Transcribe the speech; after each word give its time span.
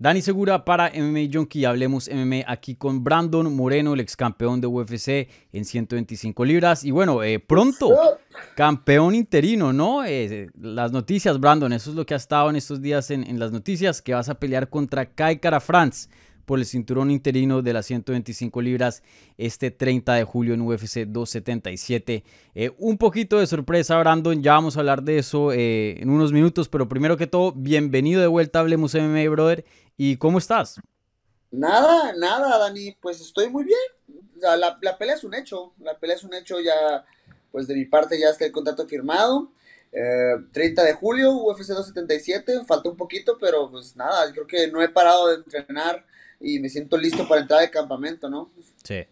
Dani 0.00 0.22
Segura 0.22 0.64
para 0.64 0.92
MMA 0.94 1.28
Junkie. 1.32 1.64
Hablemos 1.64 2.08
MMA 2.08 2.44
aquí 2.46 2.76
con 2.76 3.02
Brandon 3.02 3.52
Moreno, 3.52 3.94
el 3.94 4.00
ex 4.00 4.14
campeón 4.16 4.60
de 4.60 4.68
UFC 4.68 5.28
en 5.52 5.64
125 5.64 6.44
libras. 6.44 6.84
Y 6.84 6.92
bueno, 6.92 7.20
eh, 7.24 7.40
pronto, 7.40 7.90
campeón 8.54 9.16
interino, 9.16 9.72
¿no? 9.72 10.04
Eh, 10.04 10.50
las 10.60 10.92
noticias, 10.92 11.40
Brandon, 11.40 11.72
eso 11.72 11.90
es 11.90 11.96
lo 11.96 12.06
que 12.06 12.14
ha 12.14 12.16
estado 12.16 12.48
en 12.48 12.54
estos 12.54 12.80
días 12.80 13.10
en, 13.10 13.28
en 13.28 13.40
las 13.40 13.50
noticias, 13.50 14.00
que 14.00 14.14
vas 14.14 14.28
a 14.28 14.38
pelear 14.38 14.70
contra 14.70 15.04
Kai 15.04 15.40
France 15.60 16.08
por 16.48 16.58
el 16.58 16.64
cinturón 16.64 17.10
interino 17.10 17.60
de 17.60 17.74
las 17.74 17.84
125 17.84 18.62
libras 18.62 19.02
este 19.36 19.70
30 19.70 20.14
de 20.14 20.24
julio 20.24 20.54
en 20.54 20.62
UFC 20.62 21.04
277. 21.06 22.24
Eh, 22.54 22.70
un 22.78 22.96
poquito 22.96 23.38
de 23.38 23.46
sorpresa, 23.46 23.98
Brandon, 23.98 24.42
ya 24.42 24.54
vamos 24.54 24.76
a 24.76 24.80
hablar 24.80 25.02
de 25.02 25.18
eso 25.18 25.52
eh, 25.52 26.00
en 26.00 26.08
unos 26.08 26.32
minutos, 26.32 26.70
pero 26.70 26.88
primero 26.88 27.18
que 27.18 27.26
todo, 27.26 27.52
bienvenido 27.52 28.22
de 28.22 28.28
vuelta 28.28 28.58
a 28.58 28.62
Hablemos 28.62 28.94
MMA, 28.94 29.28
brother. 29.28 29.66
¿Y 29.98 30.16
cómo 30.16 30.38
estás? 30.38 30.80
Nada, 31.50 32.14
nada, 32.16 32.56
Dani, 32.56 32.96
pues 32.98 33.20
estoy 33.20 33.50
muy 33.50 33.64
bien. 33.64 33.78
la, 34.40 34.78
la, 34.80 34.96
pelea 34.96 35.16
es 35.16 35.24
un 35.24 35.34
hecho, 35.34 35.74
la 35.80 35.98
pelea 35.98 36.16
es 36.16 36.24
un 36.24 36.32
hecho 36.32 36.60
ya, 36.60 37.04
pues 37.52 37.66
de 37.66 37.74
mi 37.74 37.84
parte 37.84 38.18
ya 38.18 38.30
está 38.30 38.46
el 38.46 38.52
contrato 38.52 38.88
firmado. 38.88 39.52
30 39.90 40.82
eh, 40.82 40.86
de 40.86 40.92
julio, 40.94 41.32
UFC 41.32 41.68
277, 41.68 42.64
falta 42.66 42.88
un 42.88 42.96
poquito, 42.96 43.36
pero 43.38 43.70
pues 43.70 43.96
nada, 43.96 44.32
creo 44.32 44.46
que 44.46 44.68
no 44.68 44.80
he 44.80 44.88
parado 44.88 45.28
de 45.28 45.36
entrenar 45.36 46.06
y 46.40 46.58
me 46.60 46.68
siento 46.68 46.96
listo 46.96 47.26
para 47.26 47.40
entrar 47.40 47.60
al 47.60 47.70
campamento, 47.70 48.28
¿no? 48.28 48.50
Sí. 48.82 49.04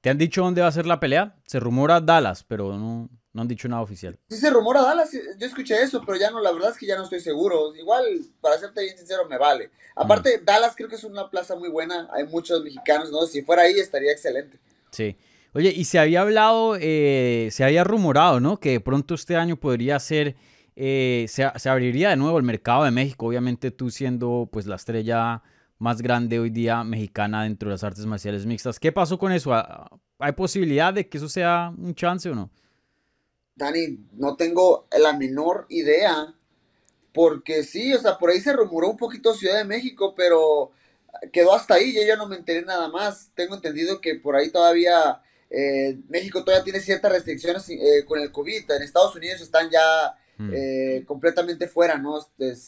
¿Te 0.00 0.10
han 0.10 0.18
dicho 0.18 0.42
dónde 0.42 0.60
va 0.60 0.68
a 0.68 0.72
ser 0.72 0.86
la 0.86 1.00
pelea? 1.00 1.34
Se 1.46 1.58
rumora 1.58 2.00
Dallas, 2.00 2.44
pero 2.44 2.76
no, 2.78 3.08
no 3.32 3.42
han 3.42 3.48
dicho 3.48 3.68
nada 3.68 3.82
oficial. 3.82 4.18
Sí, 4.28 4.36
se 4.36 4.50
rumora 4.50 4.82
Dallas, 4.82 5.10
yo 5.12 5.46
escuché 5.46 5.82
eso, 5.82 6.02
pero 6.06 6.18
ya 6.18 6.30
no, 6.30 6.40
la 6.40 6.52
verdad 6.52 6.70
es 6.70 6.78
que 6.78 6.86
ya 6.86 6.96
no 6.96 7.04
estoy 7.04 7.20
seguro. 7.20 7.74
Igual, 7.74 8.20
para 8.40 8.58
serte 8.58 8.82
bien 8.82 8.96
sincero, 8.96 9.26
me 9.28 9.36
vale. 9.36 9.70
Aparte, 9.94 10.40
Dallas 10.44 10.74
creo 10.76 10.88
que 10.88 10.94
es 10.94 11.04
una 11.04 11.28
plaza 11.28 11.56
muy 11.56 11.68
buena, 11.68 12.08
hay 12.12 12.24
muchos 12.24 12.62
mexicanos, 12.62 13.10
¿no? 13.10 13.26
Si 13.26 13.42
fuera 13.42 13.62
ahí 13.62 13.78
estaría 13.78 14.12
excelente. 14.12 14.58
Sí. 14.90 15.16
Oye, 15.54 15.72
y 15.74 15.86
se 15.86 15.98
había 15.98 16.20
hablado, 16.20 16.76
eh, 16.78 17.48
se 17.50 17.64
había 17.64 17.82
rumorado, 17.82 18.40
¿no? 18.40 18.60
Que 18.60 18.78
pronto 18.78 19.14
este 19.14 19.36
año 19.36 19.56
podría 19.56 19.98
ser, 19.98 20.36
eh, 20.76 21.26
se, 21.28 21.50
se, 21.56 21.68
abriría 21.68 22.10
de 22.10 22.16
nuevo 22.16 22.36
el 22.36 22.44
mercado 22.44 22.84
de 22.84 22.90
México, 22.90 23.26
obviamente 23.26 23.70
tú 23.70 23.90
siendo 23.90 24.48
pues 24.52 24.66
la 24.66 24.76
estrella 24.76 25.42
más 25.78 26.02
grande 26.02 26.38
hoy 26.38 26.50
día 26.50 26.82
mexicana 26.84 27.44
dentro 27.44 27.68
de 27.68 27.74
las 27.74 27.84
artes 27.84 28.06
marciales 28.06 28.46
mixtas. 28.46 28.78
¿Qué 28.78 28.92
pasó 28.92 29.18
con 29.18 29.32
eso? 29.32 29.52
¿Hay 30.18 30.32
posibilidad 30.32 30.92
de 30.92 31.08
que 31.08 31.18
eso 31.18 31.28
sea 31.28 31.72
un 31.76 31.94
chance 31.94 32.28
o 32.28 32.34
no? 32.34 32.50
Dani, 33.54 34.06
no 34.12 34.36
tengo 34.36 34.86
la 34.98 35.14
menor 35.14 35.66
idea, 35.70 36.34
porque 37.12 37.62
sí, 37.62 37.94
o 37.94 37.98
sea, 37.98 38.18
por 38.18 38.30
ahí 38.30 38.40
se 38.40 38.52
rumoró 38.52 38.90
un 38.90 38.96
poquito 38.96 39.34
Ciudad 39.34 39.56
de 39.56 39.64
México, 39.64 40.14
pero 40.14 40.72
quedó 41.32 41.54
hasta 41.54 41.74
ahí, 41.74 41.94
yo 41.94 42.02
ya 42.06 42.16
no 42.16 42.26
me 42.26 42.36
enteré 42.36 42.62
nada 42.62 42.88
más. 42.88 43.30
Tengo 43.34 43.54
entendido 43.54 44.00
que 44.00 44.16
por 44.16 44.36
ahí 44.36 44.50
todavía 44.50 45.22
eh, 45.50 45.98
México 46.08 46.44
todavía 46.44 46.64
tiene 46.64 46.80
ciertas 46.80 47.12
restricciones 47.12 47.68
eh, 47.70 48.04
con 48.06 48.20
el 48.20 48.32
COVID. 48.32 48.70
En 48.70 48.82
Estados 48.82 49.14
Unidos 49.16 49.40
están 49.40 49.70
ya 49.70 50.18
Mm. 50.38 50.50
Eh, 50.52 51.04
completamente 51.06 51.66
fuera, 51.66 51.96
¿no? 51.96 52.18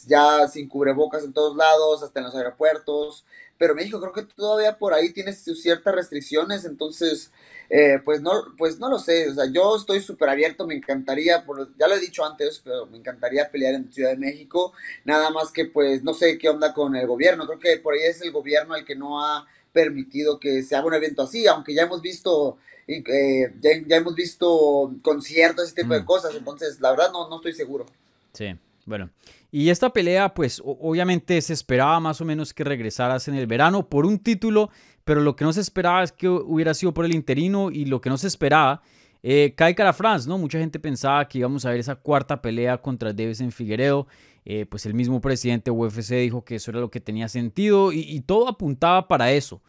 ya 0.06 0.48
sin 0.48 0.68
cubrebocas 0.68 1.22
en 1.24 1.34
todos 1.34 1.54
lados, 1.54 2.02
hasta 2.02 2.20
en 2.20 2.24
los 2.24 2.34
aeropuertos, 2.34 3.26
pero 3.58 3.74
México 3.74 4.00
creo 4.00 4.12
que 4.12 4.22
todavía 4.22 4.78
por 4.78 4.94
ahí 4.94 5.12
tiene 5.12 5.32
ciertas 5.34 5.94
restricciones, 5.94 6.64
entonces, 6.64 7.30
eh, 7.68 7.98
pues, 8.02 8.22
no, 8.22 8.32
pues 8.56 8.78
no 8.78 8.88
lo 8.88 8.98
sé, 8.98 9.28
o 9.28 9.34
sea, 9.34 9.44
yo 9.52 9.76
estoy 9.76 10.00
súper 10.00 10.30
abierto, 10.30 10.66
me 10.66 10.76
encantaría, 10.76 11.44
ya 11.78 11.88
lo 11.88 11.94
he 11.94 12.00
dicho 12.00 12.24
antes, 12.24 12.62
pero 12.64 12.86
me 12.86 12.96
encantaría 12.96 13.50
pelear 13.50 13.74
en 13.74 13.92
Ciudad 13.92 14.10
de 14.10 14.16
México, 14.16 14.72
nada 15.04 15.28
más 15.28 15.52
que 15.52 15.66
pues 15.66 16.02
no 16.02 16.14
sé 16.14 16.38
qué 16.38 16.48
onda 16.48 16.72
con 16.72 16.96
el 16.96 17.06
gobierno, 17.06 17.46
creo 17.46 17.58
que 17.58 17.76
por 17.82 17.92
ahí 17.92 18.00
es 18.04 18.22
el 18.22 18.32
gobierno 18.32 18.76
el 18.76 18.86
que 18.86 18.96
no 18.96 19.22
ha 19.22 19.46
permitido 19.72 20.38
que 20.38 20.62
se 20.62 20.76
haga 20.76 20.86
un 20.86 20.94
evento 20.94 21.22
así, 21.22 21.46
aunque 21.46 21.74
ya 21.74 21.82
hemos 21.82 22.02
visto 22.02 22.58
eh, 22.88 23.52
ya, 23.60 23.96
hemos 23.96 24.14
visto 24.14 24.94
conciertos, 25.02 25.66
ese 25.66 25.82
tipo 25.82 25.92
de 25.92 26.00
mm. 26.00 26.06
cosas, 26.06 26.34
entonces 26.34 26.80
la 26.80 26.90
verdad 26.90 27.12
no, 27.12 27.28
no 27.28 27.36
estoy 27.36 27.52
seguro. 27.52 27.84
Sí, 28.32 28.54
bueno. 28.86 29.10
Y 29.50 29.68
esta 29.68 29.90
pelea, 29.92 30.32
pues 30.32 30.62
obviamente 30.64 31.40
se 31.42 31.52
esperaba 31.52 32.00
más 32.00 32.20
o 32.20 32.24
menos 32.24 32.54
que 32.54 32.64
regresaras 32.64 33.28
en 33.28 33.34
el 33.34 33.46
verano 33.46 33.88
por 33.88 34.06
un 34.06 34.18
título, 34.18 34.70
pero 35.04 35.20
lo 35.20 35.36
que 35.36 35.44
no 35.44 35.52
se 35.52 35.60
esperaba 35.60 36.02
es 36.02 36.12
que 36.12 36.28
hubiera 36.28 36.72
sido 36.72 36.94
por 36.94 37.04
el 37.04 37.14
interino 37.14 37.70
y 37.70 37.84
lo 37.84 38.00
que 38.00 38.08
no 38.10 38.16
se 38.16 38.26
esperaba, 38.26 38.82
eh, 39.22 39.52
Kai 39.54 39.74
Cara 39.74 39.92
France, 39.92 40.28
¿no? 40.28 40.38
Mucha 40.38 40.58
gente 40.58 40.78
pensaba 40.78 41.26
que 41.28 41.38
íbamos 41.38 41.66
a 41.66 41.70
ver 41.70 41.80
esa 41.80 41.96
cuarta 41.96 42.40
pelea 42.40 42.78
contra 42.78 43.10
en 43.10 43.52
Figueredo. 43.52 44.06
Eh, 44.50 44.66
pues 44.66 44.86
el 44.86 44.94
mismo 44.94 45.20
presidente 45.20 45.70
UFC 45.70 46.14
dijo 46.14 46.42
que 46.42 46.56
eso 46.56 46.70
era 46.70 46.80
lo 46.80 46.90
que 46.90 47.00
tenía 47.00 47.28
sentido 47.28 47.92
y 47.92 48.20
todo 48.22 48.48
apuntaba 48.48 49.06
para 49.06 49.30
eso. 49.30 49.60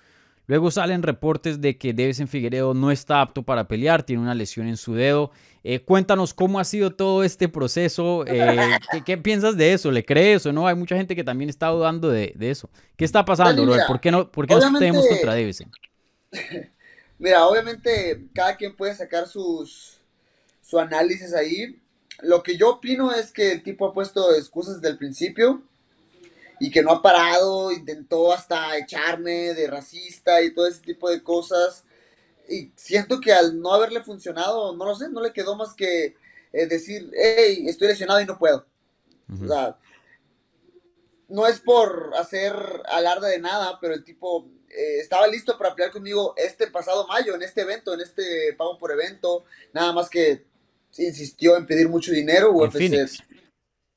Luego 0.50 0.72
salen 0.72 1.04
reportes 1.04 1.62
de 1.62 1.78
que 1.78 1.92
en 1.92 2.28
Figueredo 2.28 2.74
no 2.74 2.90
está 2.90 3.22
apto 3.22 3.44
para 3.44 3.68
pelear, 3.68 4.02
tiene 4.02 4.24
una 4.24 4.34
lesión 4.34 4.68
en 4.68 4.78
su 4.78 4.96
dedo. 4.96 5.30
Eh, 5.64 5.82
cuéntanos 5.82 6.34
cómo 6.34 6.60
ha 6.60 6.64
sido 6.64 6.96
todo 6.96 7.24
este 7.24 7.48
proceso. 7.48 8.26
Eh, 8.26 8.58
¿qué, 9.06 9.16
piensas 9.20 9.58
de 9.58 9.74
eso? 9.74 9.92
¿Le 9.92 10.04
crees 10.04 10.48
o 10.48 10.52
no? 10.52 10.66
Hay 10.66 10.74
mucha 10.74 10.96
gente 10.96 11.16
que 11.16 11.24
también 11.24 11.52
está 11.52 11.68
dudando 11.68 12.10
de, 12.10 12.34
eso. 12.40 12.68
¿Qué 12.98 13.06
está 13.06 13.24
pasando, 13.26 13.64
¿Por 13.86 14.00
qué 14.00 14.10
no, 14.10 14.32
por 14.32 14.48
qué 14.48 14.56
nos 14.56 14.80
tenemos 14.80 15.06
contra 15.08 15.34
Davison? 15.34 15.72
Mira, 17.20 17.46
obviamente 17.46 18.26
cada 18.34 18.58
quien 18.58 18.76
puede 18.76 18.96
sacar 18.96 19.28
sus, 19.28 20.02
su 20.64 20.80
análisis 20.80 21.32
ahí. 21.36 21.80
Lo 22.22 22.44
que 22.44 22.58
yo 22.58 22.70
opino 22.70 23.12
es 23.12 23.32
que 23.32 23.52
el 23.52 23.64
tipo 23.64 23.88
ha 23.88 23.94
puesto 23.94 24.34
excusas 24.34 24.76
desde 24.76 24.90
el 24.90 24.98
principio 24.98 25.64
y 26.60 26.70
que 26.72 26.84
no 26.84 26.92
ha 26.92 27.02
parado, 27.02 27.72
intentó 27.72 28.34
hasta 28.34 28.78
echarme 28.78 29.54
de 29.54 29.68
racista 29.68 30.42
y 30.42 30.54
todo 30.54 30.68
ese 30.68 30.82
tipo 30.82 31.10
de 31.10 31.24
cosas. 31.24 31.86
Y 32.50 32.72
siento 32.76 33.22
que 33.22 33.32
al 33.32 33.60
no 33.62 33.74
haberle 33.74 34.04
funcionado, 34.04 34.76
no 34.76 34.86
lo 34.86 34.96
sé, 34.96 35.10
no 35.10 35.22
le 35.22 35.32
quedó 35.32 35.56
más 35.56 35.74
que 35.74 36.18
eh, 36.52 36.66
decir, 36.68 37.12
hey, 37.14 37.66
estoy 37.68 37.88
lesionado 37.88 38.20
y 38.20 38.26
no 38.26 38.38
puedo. 38.38 38.66
O 39.32 39.48
sea, 39.48 39.78
no 41.28 41.46
es 41.46 41.60
por 41.60 42.12
hacer 42.18 42.54
alarde 42.86 43.30
de 43.30 43.40
nada, 43.40 43.78
pero 43.80 43.94
el 43.94 44.04
tipo 44.04 44.50
eh, 44.70 45.00
estaba 45.00 45.28
listo 45.28 45.58
para 45.58 45.76
pelear 45.76 45.92
conmigo 45.92 46.34
este 46.36 46.68
pasado 46.68 47.08
mayo, 47.08 47.36
en 47.36 47.44
este 47.44 47.62
evento, 47.62 47.94
en 47.94 48.02
este 48.02 48.54
pago 48.58 48.78
por 48.78 48.92
evento, 48.92 49.46
nada 49.72 49.94
más 49.94 50.10
que 50.10 50.49
insistió 50.98 51.58
en 51.58 51.66
pedir 51.66 51.90
mucho 51.90 52.12
dinero. 52.12 52.52
UFC, 52.52 53.22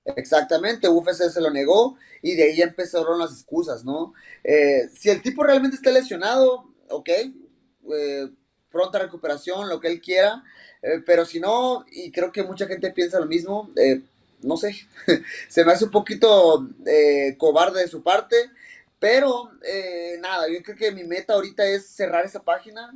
Exactamente, 0.05 0.89
UFC 0.89 1.31
se 1.31 1.41
lo 1.41 1.51
negó 1.51 1.97
y 2.23 2.35
de 2.35 2.45
ahí 2.45 2.63
empezaron 2.63 3.19
las 3.19 3.33
excusas, 3.33 3.85
¿no? 3.85 4.15
Eh, 4.43 4.89
si 4.93 5.11
el 5.11 5.23
tipo 5.23 5.45
realmente 5.45 5.77
está 5.77 5.93
lesionado, 5.93 6.73
ok, 6.89 7.09
eh, 7.09 8.29
pronta 8.71 8.99
recuperación, 8.99 9.69
lo 9.69 9.81
que 9.81 9.89
él 9.89 10.01
quiera, 10.01 10.43
eh, 10.83 11.01
pero 11.07 11.25
si 11.25 11.39
no, 11.39 11.85
y 11.91 12.11
creo 12.11 12.33
que 12.33 12.43
mucha 12.43 12.67
gente 12.67 12.91
piensa 12.91 13.21
lo 13.21 13.27
mismo, 13.27 13.71
no 14.43 14.57
sé, 14.57 14.75
se 15.49 15.65
me 15.65 15.73
hace 15.73 15.85
un 15.85 15.93
poquito 15.93 16.69
cobarde 17.39 17.83
de 17.83 17.89
su 17.89 18.03
parte, 18.03 18.37
pero 18.99 19.53
nada, 20.21 20.49
yo 20.49 20.61
creo 20.65 20.77
que 20.77 20.91
mi 20.91 21.05
meta 21.05 21.35
ahorita 21.35 21.65
es 21.65 21.87
cerrar 21.87 22.25
esa 22.25 22.43
página, 22.43 22.93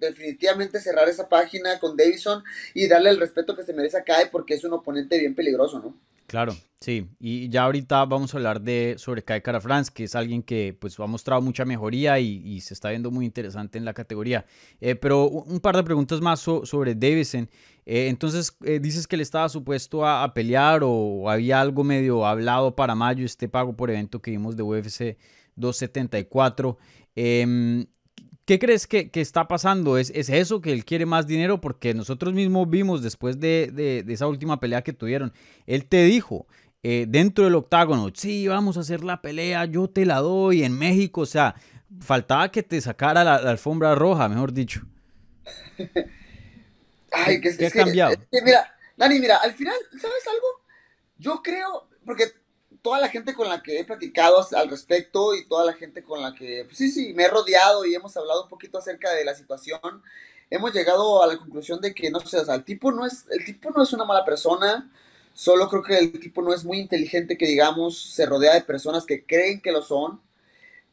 definitivamente 0.00 0.80
cerrar 0.80 1.08
esa 1.08 1.28
página 1.28 1.78
con 1.78 1.96
Davison 1.96 2.42
y 2.74 2.88
darle 2.88 3.10
el 3.10 3.20
respeto 3.20 3.54
que 3.56 3.62
se 3.62 3.74
merece 3.74 3.98
a 3.98 4.04
Kai 4.04 4.30
porque 4.30 4.54
es 4.54 4.64
un 4.64 4.72
oponente 4.72 5.18
bien 5.18 5.34
peligroso, 5.34 5.78
¿no? 5.78 5.94
Claro, 6.30 6.54
sí. 6.78 7.08
Y 7.18 7.48
ya 7.48 7.64
ahorita 7.64 8.04
vamos 8.04 8.32
a 8.32 8.36
hablar 8.36 8.60
de 8.60 8.94
sobre 8.98 9.24
Kai 9.24 9.42
Cara 9.42 9.60
France, 9.60 9.90
que 9.92 10.04
es 10.04 10.14
alguien 10.14 10.44
que 10.44 10.76
pues 10.80 10.96
ha 11.00 11.06
mostrado 11.06 11.42
mucha 11.42 11.64
mejoría 11.64 12.20
y, 12.20 12.60
se 12.60 12.72
está 12.72 12.90
viendo 12.90 13.10
muy 13.10 13.26
interesante 13.26 13.78
en 13.78 13.84
la 13.84 13.94
categoría. 13.94 14.46
Eh, 14.80 14.94
pero 14.94 15.28
un 15.28 15.58
par 15.58 15.74
de 15.74 15.82
preguntas 15.82 16.20
más 16.20 16.38
sobre 16.38 16.94
Davison. 16.94 17.50
Eh, 17.84 18.06
entonces, 18.06 18.56
eh, 18.64 18.78
dices 18.78 19.08
que 19.08 19.16
le 19.16 19.24
estaba 19.24 19.48
supuesto 19.48 20.06
a, 20.06 20.32
pelear 20.32 20.82
o 20.84 21.28
había 21.28 21.60
algo 21.60 21.82
medio 21.82 22.24
hablado 22.24 22.76
para 22.76 22.94
mayo, 22.94 23.26
este 23.26 23.48
pago 23.48 23.74
por 23.74 23.90
evento 23.90 24.22
que 24.22 24.30
vimos 24.30 24.56
de 24.56 24.62
UFC 24.62 25.16
274. 25.56 26.78
¿Qué 28.50 28.58
crees 28.58 28.88
que, 28.88 29.08
está 29.14 29.46
pasando? 29.46 29.96
¿Es, 29.96 30.10
eso 30.10 30.60
que 30.60 30.72
él 30.72 30.84
quiere 30.84 31.06
más 31.06 31.28
dinero? 31.28 31.60
Porque 31.60 31.94
nosotros 31.94 32.34
mismos 32.34 32.68
vimos 32.68 33.00
después 33.00 33.38
de, 33.38 34.04
esa 34.08 34.26
última 34.26 34.58
pelea 34.58 34.82
que 34.82 34.92
tuvieron, 34.92 35.32
él 35.68 35.86
te 35.86 36.02
dijo 36.02 36.48
eh, 36.82 37.06
dentro 37.08 37.44
del 37.44 37.54
octágono, 37.54 38.10
sí, 38.12 38.48
vamos 38.48 38.76
a 38.76 38.80
hacer 38.80 39.04
la 39.04 39.22
pelea, 39.22 39.66
yo 39.66 39.88
te 39.88 40.04
la 40.04 40.16
doy 40.16 40.64
en 40.64 40.76
México. 40.76 41.20
O 41.20 41.26
sea, 41.26 41.54
faltaba 42.00 42.50
que 42.50 42.64
te 42.64 42.80
sacara 42.80 43.22
la, 43.22 43.36
alfombra 43.36 43.94
roja, 43.94 44.28
mejor 44.28 44.52
dicho. 44.52 44.80
Ay, 47.12 47.40
que, 47.40 47.56
¿Qué 47.56 47.66
ha 47.66 47.70
cambiado? 47.70 48.16
mira, 48.32 48.74
Dani, 48.96 49.20
mira, 49.20 49.36
al 49.36 49.52
final, 49.52 49.76
¿sabes 49.92 50.26
algo? 50.26 50.64
Yo 51.18 51.40
creo, 51.40 51.88
porque 52.04 52.24
toda 52.82 53.00
la 53.00 53.08
gente 53.08 53.34
con 53.34 53.48
la 53.48 53.62
que 53.62 53.80
he 53.80 53.84
platicado 53.84 54.46
al 54.52 54.70
respecto 54.70 55.34
y 55.34 55.46
toda 55.46 55.64
la 55.64 55.74
gente 55.74 56.02
con 56.02 56.22
la 56.22 56.34
que, 56.34 56.64
pues 56.64 56.78
sí, 56.78 56.90
sí, 56.90 57.12
me 57.14 57.24
he 57.24 57.28
rodeado 57.28 57.84
y 57.84 57.94
hemos 57.94 58.16
hablado 58.16 58.44
un 58.44 58.48
poquito 58.48 58.78
acerca 58.78 59.12
de 59.12 59.24
la 59.24 59.34
situación, 59.34 60.02
hemos 60.50 60.72
llegado 60.72 61.22
a 61.22 61.26
la 61.26 61.38
conclusión 61.38 61.80
de 61.80 61.94
que, 61.94 62.10
no 62.10 62.20
sé, 62.20 62.38
o 62.38 62.44
sea, 62.44 62.54
el 62.54 62.64
tipo 62.64 62.92
no 62.92 63.06
es, 63.06 63.26
el 63.30 63.44
tipo 63.44 63.70
no 63.70 63.82
es 63.82 63.92
una 63.92 64.04
mala 64.04 64.24
persona, 64.24 64.90
solo 65.32 65.68
creo 65.68 65.82
que 65.82 65.98
el 65.98 66.20
tipo 66.20 66.42
no 66.42 66.52
es 66.52 66.64
muy 66.64 66.78
inteligente, 66.78 67.38
que 67.38 67.46
digamos, 67.46 68.12
se 68.12 68.26
rodea 68.26 68.54
de 68.54 68.62
personas 68.62 69.04
que 69.04 69.24
creen 69.24 69.60
que 69.60 69.72
lo 69.72 69.82
son 69.82 70.20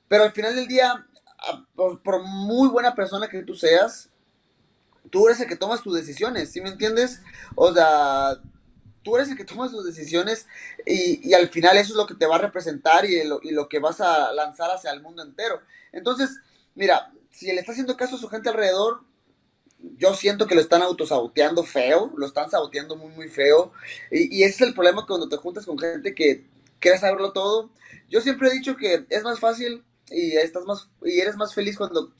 Pero 0.07 0.23
al 0.23 0.31
final 0.31 0.55
del 0.55 0.67
día, 0.67 1.05
por, 1.75 2.23
muy 2.23 2.69
buena 2.69 2.95
persona 2.95 3.27
que 3.27 3.43
tú 3.43 3.55
seas, 3.55 4.09
tú 5.09 5.27
eres 5.27 5.39
el 5.41 5.47
que 5.47 5.55
tomas 5.55 5.81
tus 5.81 5.95
decisiones, 5.95 6.51
¿sí 6.51 6.61
me 6.61 6.69
entiendes? 6.69 7.21
O 7.55 7.73
sea, 7.73 8.37
tú 9.07 9.15
eres 9.15 9.29
el 9.29 9.37
que 9.37 9.45
toma 9.45 9.71
tus 9.71 9.85
decisiones 9.85 10.47
y, 10.85 11.33
al 11.33 11.47
final 11.47 11.77
eso 11.77 11.93
es 11.93 11.95
lo 11.95 12.05
que 12.05 12.13
te 12.13 12.25
va 12.25 12.35
a 12.35 12.39
representar 12.39 13.05
y 13.05 13.23
lo, 13.23 13.39
y 13.41 13.51
lo 13.51 13.69
que 13.69 13.79
vas 13.79 14.01
a 14.01 14.33
lanzar 14.33 14.69
hacia 14.69 14.91
el 14.91 15.01
mundo 15.01 15.23
entero. 15.23 15.61
Entonces, 15.93 16.41
mira, 16.75 17.13
si 17.31 17.45
le 17.45 17.61
está 17.61 17.71
haciendo 17.71 17.95
caso 17.95 18.17
a 18.17 18.19
su 18.19 18.27
gente 18.27 18.49
alrededor, 18.49 19.03
yo 19.97 20.13
siento 20.13 20.45
que 20.45 20.55
lo 20.55 20.61
están 20.61 20.81
autosaboteando 20.81 21.63
feo, 21.63 22.11
lo 22.17 22.25
están 22.25 22.51
saboteando 22.51 22.97
muy, 22.97 23.13
muy 23.13 23.29
feo. 23.29 23.71
Y, 24.11 24.43
ese 24.43 24.55
es 24.55 24.61
el 24.69 24.73
problema 24.73 25.05
cuando 25.05 25.29
te 25.29 25.37
juntas 25.37 25.65
con 25.65 25.79
gente 25.79 26.13
que 26.13 26.45
quiere 26.79 26.97
saberlo 26.97 27.31
todo. 27.31 27.69
Yo 28.09 28.19
siempre 28.19 28.49
he 28.49 28.51
dicho 28.51 28.75
que 28.75 29.05
es 29.09 29.23
más 29.23 29.39
fácil 29.39 29.85
y 30.11 30.35
estás 30.35 30.65
más 30.65 30.89
y 31.05 31.17
eres 31.21 31.37
más 31.37 31.53
feliz 31.53 31.77
cuando, 31.77 32.11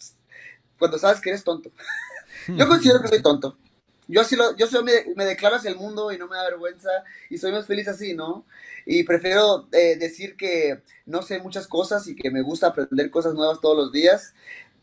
cuando 0.80 0.98
sabes 0.98 1.20
que 1.20 1.32
eres 1.32 1.44
tonto. 1.44 1.70
yo 2.48 2.66
considero 2.66 3.02
que 3.02 3.10
soy 3.10 3.22
tonto 3.22 3.58
yo 4.08 4.22
así 4.22 4.36
lo, 4.36 4.56
yo 4.56 4.68
soy, 4.68 4.84
me, 4.84 4.92
me, 5.16 5.26
declaro 5.26 5.58
hacia 5.58 5.70
el 5.70 5.76
mundo 5.76 6.12
y 6.12 6.18
no 6.18 6.28
me 6.28 6.38
da 6.38 6.44
vergüenza 6.46 6.90
y 7.30 7.38
soy 7.38 7.52
más 7.52 7.66
feliz 7.66 7.88
así, 7.88 8.14
¿no? 8.14 8.46
Y 8.86 9.04
prefiero 9.04 9.68
eh, 9.72 9.98
decir 9.98 10.38
que 10.38 10.82
no 11.06 11.22
sé 11.22 11.40
muchas 11.40 11.68
cosas 11.68 12.08
y 12.08 12.16
que 12.16 12.32
me 12.32 12.42
gusta 12.42 12.68
aprender 12.68 13.12
cosas 13.12 13.34
nuevas 13.34 13.60
todos 13.60 13.76
los 13.78 13.92
días, 13.92 14.34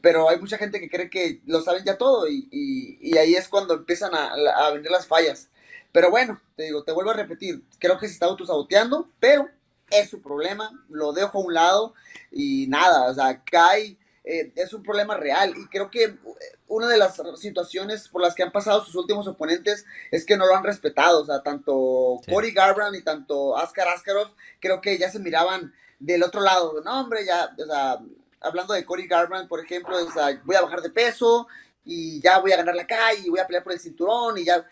pero 0.00 0.29
hay 0.29 0.38
mucha 0.38 0.59
gente 0.59 0.81
que 0.81 0.91
cree 0.91 1.09
que 1.09 1.41
lo 1.47 1.62
saben 1.62 1.85
ya 1.85 1.97
todo 1.97 2.29
y, 2.29 2.49
y, 2.50 3.17
ahí 3.17 3.35
es 3.35 3.49
cuando 3.49 3.75
empiezan 3.75 4.15
a, 4.15 4.32
a 4.67 4.71
venir 4.73 4.91
las 4.91 5.06
fallas. 5.06 5.49
Pero 5.93 6.11
bueno, 6.11 6.41
te 6.56 6.65
digo, 6.65 6.85
te 6.85 6.93
vuelvo 6.93 7.12
a 7.12 7.15
repetir, 7.15 7.62
creo 7.79 7.99
que 7.99 8.09
se 8.09 8.15
está 8.15 8.26
autosaboteando, 8.26 9.09
pero 9.21 9.49
es 9.91 10.11
su 10.11 10.21
problema, 10.21 10.71
lo 10.88 11.12
dejo 11.12 11.38
a 11.38 11.44
un 11.44 11.55
lado 11.55 11.94
y 12.31 12.67
nada, 12.67 13.11
o 13.11 13.15
sea, 13.15 13.43
cae 13.44 13.97
eh, 14.26 14.53
es 14.56 14.73
un 14.73 14.82
problema 14.82 15.19
real 15.19 15.53
y 15.55 15.67
creo 15.67 15.91
que 15.91 16.05
eh, 16.05 16.19
una 16.67 16.88
de 16.88 16.97
las 16.97 17.21
situaciones 17.37 18.09
por 18.09 18.23
las 18.23 18.35
que 18.35 18.43
han 18.43 18.53
pasado 18.53 18.82
sus 18.82 18.94
últimos 18.94 19.29
oponentes 19.29 19.85
es 20.11 20.25
que 20.25 20.38
no 20.38 20.47
lo 20.47 20.56
han 20.56 20.65
respetado, 20.65 21.21
o 21.21 21.26
sea, 21.26 21.43
tanto 21.43 22.21
Cory 22.26 22.53
Garbrandt 22.53 22.97
y 22.97 23.05
tanto 23.05 23.55
Askar 23.55 23.88
Askarov 23.88 24.29
creo 24.61 24.81
que 24.81 24.97
ya 24.97 25.11
se 25.11 25.19
miraban 25.19 25.75
del 25.99 26.23
otro 26.23 26.41
lado, 26.41 26.81
no 26.82 27.00
hombre, 27.03 27.26
ya, 27.26 27.55
o 27.59 27.67
sea, 27.67 27.99
hablando 28.41 28.73
de 28.73 28.87
Cory 28.87 29.06
Garbrandt, 29.06 29.47
por 29.47 29.61
ejemplo, 29.61 29.94
o 30.03 30.11
sea, 30.11 30.41
voy 30.44 30.56
a 30.56 30.62
bajar 30.62 30.81
de 30.81 30.88
peso 30.88 31.47
y 31.85 32.19
ya 32.23 32.38
voy 32.38 32.53
a 32.53 32.56
ganar 32.56 32.76
la 32.76 32.87
calle 32.87 33.25
y 33.26 33.31
voy 33.31 33.41
a 33.41 33.47
pelear 33.47 33.62
por 33.62 33.75
el 33.75 33.81
cinturón 33.81 34.38
y 34.38 34.47
ya, 34.47 34.67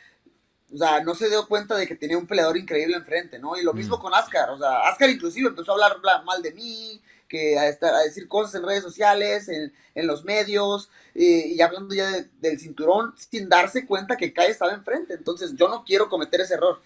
o 0.72 0.78
sea, 0.78 1.02
no 1.02 1.14
se 1.14 1.28
dio 1.28 1.46
cuenta 1.46 1.76
de 1.76 1.86
que 1.86 1.96
tenía 1.96 2.16
un 2.16 2.26
peleador 2.26 2.56
increíble 2.56 2.96
enfrente, 2.96 3.38
¿no? 3.38 3.54
Y 3.58 3.62
lo 3.62 3.74
mismo 3.74 3.98
mm. 3.98 4.00
con 4.00 4.14
Askar, 4.14 4.48
o 4.48 4.58
sea, 4.58 4.88
Askar 4.88 5.10
inclusive 5.10 5.48
empezó 5.48 5.72
a 5.72 5.74
hablar 5.74 6.24
mal 6.24 6.40
de 6.40 6.52
mí, 6.52 7.02
que 7.32 7.58
a, 7.58 7.68
estar, 7.68 7.94
a 7.94 8.00
decir 8.00 8.28
cosas 8.28 8.54
en 8.54 8.66
redes 8.66 8.82
sociales, 8.82 9.48
en, 9.48 9.72
en 9.94 10.06
los 10.06 10.22
medios, 10.22 10.90
y 11.14 11.58
hablando 11.62 11.94
ya 11.94 12.10
del 12.40 12.60
cinturón, 12.60 13.14
sin 13.16 13.48
darse 13.48 13.86
cuenta 13.86 14.18
que 14.18 14.34
Kai 14.34 14.50
estaba 14.50 14.72
enfrente. 14.72 15.14
Entonces 15.14 15.54
yo 15.56 15.68
no 15.70 15.82
quiero 15.84 16.10
cometer 16.10 16.42
ese 16.42 16.54
error. 16.54 16.80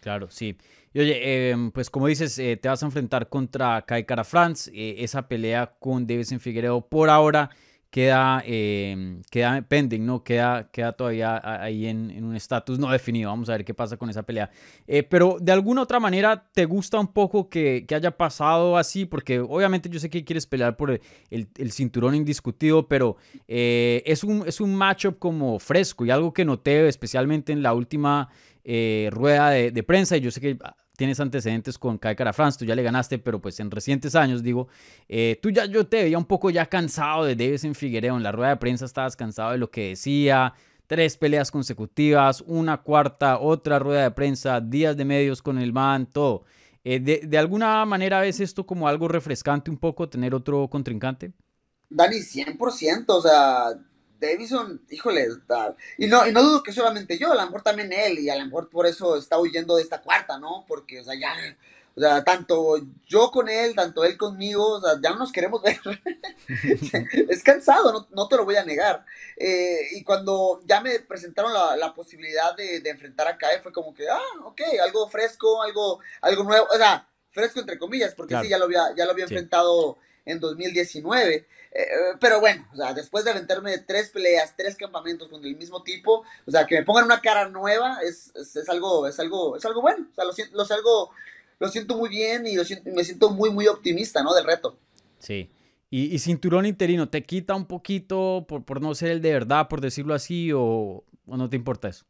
Claro, 0.00 0.28
sí. 0.28 0.56
Y 0.92 1.00
oye, 1.00 1.50
em, 1.50 1.70
pues 1.70 1.88
como 1.88 2.08
dices, 2.08 2.36
eh, 2.38 2.58
te 2.60 2.68
vas 2.68 2.82
a 2.82 2.86
enfrentar 2.86 3.28
contra 3.28 3.82
Kai 3.82 4.04
Cara 4.04 4.24
France. 4.24 4.70
Eh, 4.74 4.96
esa 4.98 5.28
pelea 5.28 5.74
con 5.78 6.06
Davison 6.06 6.40
Figueredo 6.40 6.80
por 6.86 7.08
ahora 7.08 7.50
queda, 7.92 8.42
eh, 8.46 9.20
queda 9.30 9.60
pending, 9.60 10.06
¿no? 10.06 10.24
Queda, 10.24 10.70
queda 10.72 10.92
todavía 10.92 11.38
ahí 11.62 11.86
en, 11.86 12.24
un 12.24 12.34
estatus 12.34 12.78
no 12.78 12.90
definido. 12.90 13.28
Vamos 13.28 13.50
a 13.50 13.52
ver 13.52 13.66
qué 13.66 13.74
pasa 13.74 13.98
con 13.98 14.08
esa 14.08 14.22
pelea. 14.22 14.50
Eh, 14.86 15.02
pero 15.02 15.36
de 15.38 15.52
alguna 15.52 15.82
otra 15.82 16.00
manera, 16.00 16.42
¿te 16.54 16.64
gusta 16.64 16.98
un 16.98 17.12
poco 17.12 17.50
que, 17.50 17.84
haya 17.94 18.16
pasado 18.16 18.78
así? 18.78 19.04
Porque 19.04 19.40
obviamente 19.40 19.90
yo 19.90 20.00
sé 20.00 20.08
que 20.08 20.24
quieres 20.24 20.46
pelear 20.46 20.74
por 20.74 20.98
el, 21.30 21.70
cinturón 21.70 22.14
indiscutido, 22.14 22.88
pero 22.88 23.18
eh, 23.46 24.02
es, 24.06 24.24
un, 24.24 24.42
es 24.46 24.62
un 24.62 24.74
matchup 24.74 25.18
como 25.18 25.58
fresco 25.58 26.06
y 26.06 26.10
algo 26.10 26.32
que 26.32 26.46
noté 26.46 26.88
especialmente 26.88 27.52
en 27.52 27.62
la 27.62 27.74
última 27.74 28.30
rueda 28.64 29.50
de, 29.50 29.70
de, 29.70 29.82
prensa. 29.82 30.16
Y 30.16 30.22
yo 30.22 30.30
sé 30.30 30.40
que 30.40 30.56
tienes 30.96 31.20
antecedentes 31.20 31.78
con 31.78 31.98
Kai 31.98 32.16
France, 32.32 32.58
tú 32.58 32.64
ya 32.64 32.74
le 32.74 32.82
ganaste, 32.82 33.18
pero 33.18 33.40
pues 33.40 33.58
en 33.60 33.70
recientes 33.70 34.14
años, 34.14 34.42
digo, 34.42 34.68
eh, 35.08 35.38
tú 35.42 35.50
ya, 35.50 35.64
yo 35.66 35.86
te 35.86 36.04
veía 36.04 36.18
un 36.18 36.24
poco 36.24 36.50
ya 36.50 36.66
cansado 36.66 37.24
de 37.24 37.36
Davis 37.36 37.64
en 37.64 37.74
Figuereo, 37.74 38.16
en 38.16 38.22
la 38.22 38.32
rueda 38.32 38.50
de 38.50 38.56
prensa 38.56 38.84
estabas 38.84 39.16
cansado 39.16 39.52
de 39.52 39.58
lo 39.58 39.70
que 39.70 39.90
decía, 39.90 40.54
tres 40.86 41.16
peleas 41.16 41.50
consecutivas, 41.50 42.42
una 42.46 42.82
cuarta, 42.82 43.38
otra 43.38 43.78
rueda 43.78 44.02
de 44.02 44.10
prensa, 44.10 44.60
días 44.60 44.96
de 44.96 45.04
medios 45.04 45.40
con 45.42 45.58
el 45.58 45.72
man, 45.72 46.06
todo. 46.06 46.44
Eh, 46.84 47.00
de, 47.00 47.22
de, 47.24 47.38
alguna 47.38 47.84
manera 47.84 48.20
ves 48.20 48.40
esto 48.40 48.66
como 48.66 48.88
algo 48.88 49.06
refrescante 49.06 49.70
un 49.70 49.78
poco, 49.78 50.08
tener 50.08 50.34
otro 50.34 50.68
contrincante? 50.68 51.32
Dani, 51.88 52.16
100%, 52.16 53.04
o 53.08 53.20
sea, 53.20 53.66
Davison, 54.22 54.80
híjole, 54.88 55.28
y 55.98 56.06
no, 56.06 56.26
y 56.26 56.32
no 56.32 56.42
dudo 56.42 56.62
que 56.62 56.72
solamente 56.72 57.18
yo, 57.18 57.32
a 57.32 57.34
lo 57.34 57.42
mejor 57.42 57.62
también 57.62 57.92
él, 57.92 58.20
y 58.20 58.30
a 58.30 58.36
lo 58.36 58.44
mejor 58.44 58.70
por 58.70 58.86
eso 58.86 59.16
está 59.16 59.38
huyendo 59.38 59.76
de 59.76 59.82
esta 59.82 60.00
cuarta, 60.00 60.38
¿no? 60.38 60.64
Porque, 60.68 61.00
o 61.00 61.04
sea, 61.04 61.14
ya, 61.18 61.34
o 61.94 62.00
sea, 62.00 62.24
tanto 62.24 62.76
yo 63.06 63.30
con 63.30 63.48
él, 63.48 63.74
tanto 63.74 64.04
él 64.04 64.16
conmigo, 64.16 64.74
o 64.74 64.80
sea, 64.80 64.92
ya 65.02 65.10
no 65.10 65.16
nos 65.16 65.32
queremos 65.32 65.60
ver. 65.60 65.78
es 67.28 67.42
cansado, 67.42 68.06
no, 68.10 68.28
te 68.28 68.36
lo 68.36 68.44
voy 68.44 68.56
a 68.56 68.64
negar. 68.64 69.04
Eh, 69.36 69.88
y 69.92 70.04
cuando 70.04 70.60
ya 70.64 70.80
me 70.80 71.00
presentaron 71.00 71.52
la, 71.52 71.92
posibilidad 71.94 72.56
de, 72.56 72.76
enfrentar 72.88 73.26
a 73.26 73.36
Kae, 73.36 73.60
fue 73.60 73.72
como 73.72 73.92
que, 73.92 74.08
ah, 74.08 74.20
ok, 74.44 74.60
algo 74.82 75.08
fresco, 75.08 75.62
algo, 75.62 75.98
algo 76.20 76.44
nuevo, 76.44 76.66
o 76.72 76.76
sea, 76.76 77.08
fresco 77.30 77.60
entre 77.60 77.78
comillas, 77.78 78.14
porque 78.14 78.36
sí, 78.40 78.48
ya 78.48 78.58
lo 78.58 78.66
había, 78.66 78.94
ya 78.96 79.04
lo 79.04 79.10
había 79.10 79.24
enfrentado 79.24 79.98
en 80.24 80.40
2019. 80.40 81.46
Eh, 81.74 81.86
pero 82.20 82.40
bueno, 82.40 82.66
o 82.72 82.76
sea, 82.76 82.92
después 82.92 83.24
de 83.24 83.30
aventarme 83.30 83.78
tres 83.78 84.10
peleas, 84.10 84.54
tres 84.56 84.76
campamentos 84.76 85.28
con 85.28 85.44
el 85.44 85.56
mismo 85.56 85.82
tipo, 85.82 86.24
o 86.46 86.50
sea, 86.50 86.66
que 86.66 86.76
me 86.76 86.84
pongan 86.84 87.06
una 87.06 87.20
cara 87.20 87.48
nueva 87.48 87.98
es, 88.02 88.32
es, 88.36 88.68
algo, 88.68 89.06
es 89.06 89.18
algo, 89.18 89.56
es 89.56 89.64
algo 89.64 89.80
bueno. 89.80 90.06
O 90.10 90.14
sea, 90.14 90.24
lo, 90.24 90.32
lo, 90.52 90.74
algo, 90.74 91.10
lo 91.58 91.68
siento 91.68 91.96
muy 91.96 92.08
bien 92.08 92.46
y 92.46 92.56
me 92.90 93.04
siento 93.04 93.30
muy, 93.30 93.50
muy 93.50 93.66
optimista, 93.68 94.22
¿no? 94.22 94.34
Del 94.34 94.44
reto. 94.44 94.76
Sí. 95.18 95.50
Y, 95.94 96.18
cinturón 96.20 96.64
interino, 96.64 97.10
¿te 97.10 97.22
quita 97.22 97.54
un 97.54 97.66
poquito 97.66 98.46
por, 98.48 98.64
por, 98.64 98.80
no 98.80 98.94
ser 98.94 99.10
el 99.10 99.20
de 99.20 99.30
verdad, 99.30 99.68
por 99.68 99.82
decirlo 99.82 100.14
así, 100.14 100.50
o, 100.50 101.04
o 101.26 101.36
no 101.36 101.50
te 101.50 101.56
importa 101.56 101.88
eso? 101.88 102.06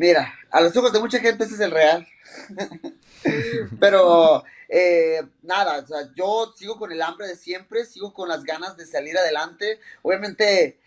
Mira, 0.00 0.32
a 0.50 0.62
los 0.62 0.74
ojos 0.78 0.94
de 0.94 0.98
mucha 0.98 1.20
gente 1.20 1.44
ese 1.44 1.56
es 1.56 1.60
el 1.60 1.72
real. 1.72 2.08
Pero 3.80 4.42
eh, 4.66 5.20
nada, 5.42 5.80
o 5.80 5.86
sea, 5.86 6.08
yo 6.14 6.54
sigo 6.56 6.78
con 6.78 6.90
el 6.90 7.02
hambre 7.02 7.26
de 7.26 7.36
siempre, 7.36 7.84
sigo 7.84 8.14
con 8.14 8.26
las 8.30 8.44
ganas 8.44 8.78
de 8.78 8.86
salir 8.86 9.18
adelante. 9.18 9.78
Obviamente, 10.00 10.80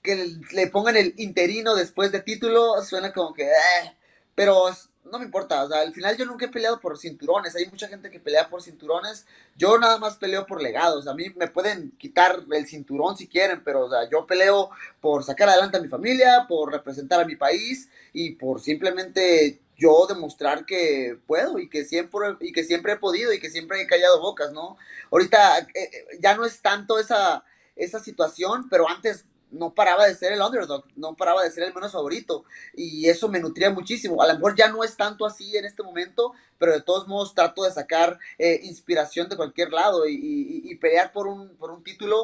que 0.00 0.36
le 0.52 0.68
pongan 0.68 0.96
el 0.96 1.12
interino 1.16 1.74
después 1.74 2.12
de 2.12 2.20
título 2.20 2.80
suena 2.84 3.12
como 3.12 3.34
que, 3.34 3.46
eh, 3.46 3.96
pero 4.36 4.70
no 5.10 5.18
me 5.18 5.24
importa, 5.24 5.64
o 5.64 5.68
sea, 5.68 5.80
al 5.80 5.92
final 5.92 6.16
yo 6.16 6.24
nunca 6.24 6.46
he 6.46 6.48
peleado 6.48 6.80
por 6.80 6.98
cinturones, 6.98 7.54
hay 7.56 7.66
mucha 7.66 7.88
gente 7.88 8.10
que 8.10 8.20
pelea 8.20 8.48
por 8.48 8.62
cinturones, 8.62 9.26
yo 9.56 9.78
nada 9.78 9.98
más 9.98 10.16
peleo 10.16 10.46
por 10.46 10.62
legados, 10.62 11.06
a 11.06 11.14
mí 11.14 11.30
me 11.36 11.48
pueden 11.48 11.92
quitar 11.98 12.44
el 12.50 12.66
cinturón 12.66 13.16
si 13.16 13.28
quieren, 13.28 13.62
pero 13.64 13.86
o 13.86 13.90
sea, 13.90 14.08
yo 14.10 14.26
peleo 14.26 14.70
por 15.00 15.24
sacar 15.24 15.48
adelante 15.48 15.76
a 15.76 15.80
mi 15.80 15.88
familia, 15.88 16.46
por 16.48 16.72
representar 16.72 17.20
a 17.20 17.24
mi 17.24 17.36
país 17.36 17.88
y 18.12 18.32
por 18.32 18.60
simplemente 18.60 19.60
yo 19.78 20.06
demostrar 20.08 20.64
que 20.64 21.18
puedo 21.26 21.58
y 21.58 21.68
que 21.68 21.84
siempre 21.84 22.36
y 22.40 22.52
que 22.52 22.64
siempre 22.64 22.94
he 22.94 22.96
podido 22.96 23.32
y 23.32 23.38
que 23.38 23.50
siempre 23.50 23.80
he 23.82 23.86
callado 23.86 24.20
bocas, 24.20 24.52
¿no? 24.52 24.76
Ahorita 25.10 25.58
eh, 25.58 25.68
eh, 25.74 26.06
ya 26.20 26.34
no 26.34 26.44
es 26.46 26.62
tanto 26.62 26.98
esa 26.98 27.44
esa 27.76 28.00
situación, 28.00 28.68
pero 28.70 28.88
antes 28.88 29.26
no 29.50 29.74
paraba 29.74 30.06
de 30.06 30.14
ser 30.14 30.32
el 30.32 30.40
underdog, 30.40 30.84
no 30.96 31.16
paraba 31.16 31.42
de 31.42 31.50
ser 31.50 31.64
el 31.64 31.74
menos 31.74 31.92
favorito 31.92 32.44
y 32.74 33.08
eso 33.08 33.28
me 33.28 33.40
nutría 33.40 33.70
muchísimo. 33.70 34.22
A 34.22 34.26
lo 34.26 34.34
mejor 34.34 34.56
ya 34.56 34.68
no 34.68 34.84
es 34.84 34.96
tanto 34.96 35.24
así 35.24 35.56
en 35.56 35.64
este 35.64 35.82
momento, 35.82 36.32
pero 36.58 36.72
de 36.72 36.82
todos 36.82 37.06
modos 37.08 37.34
trato 37.34 37.64
de 37.64 37.70
sacar 37.70 38.18
eh, 38.38 38.60
inspiración 38.64 39.28
de 39.28 39.36
cualquier 39.36 39.72
lado 39.72 40.08
y, 40.08 40.74
pelear 40.80 41.10
por 41.10 41.26
un, 41.26 41.56
por 41.56 41.70
un 41.70 41.82
título, 41.82 42.22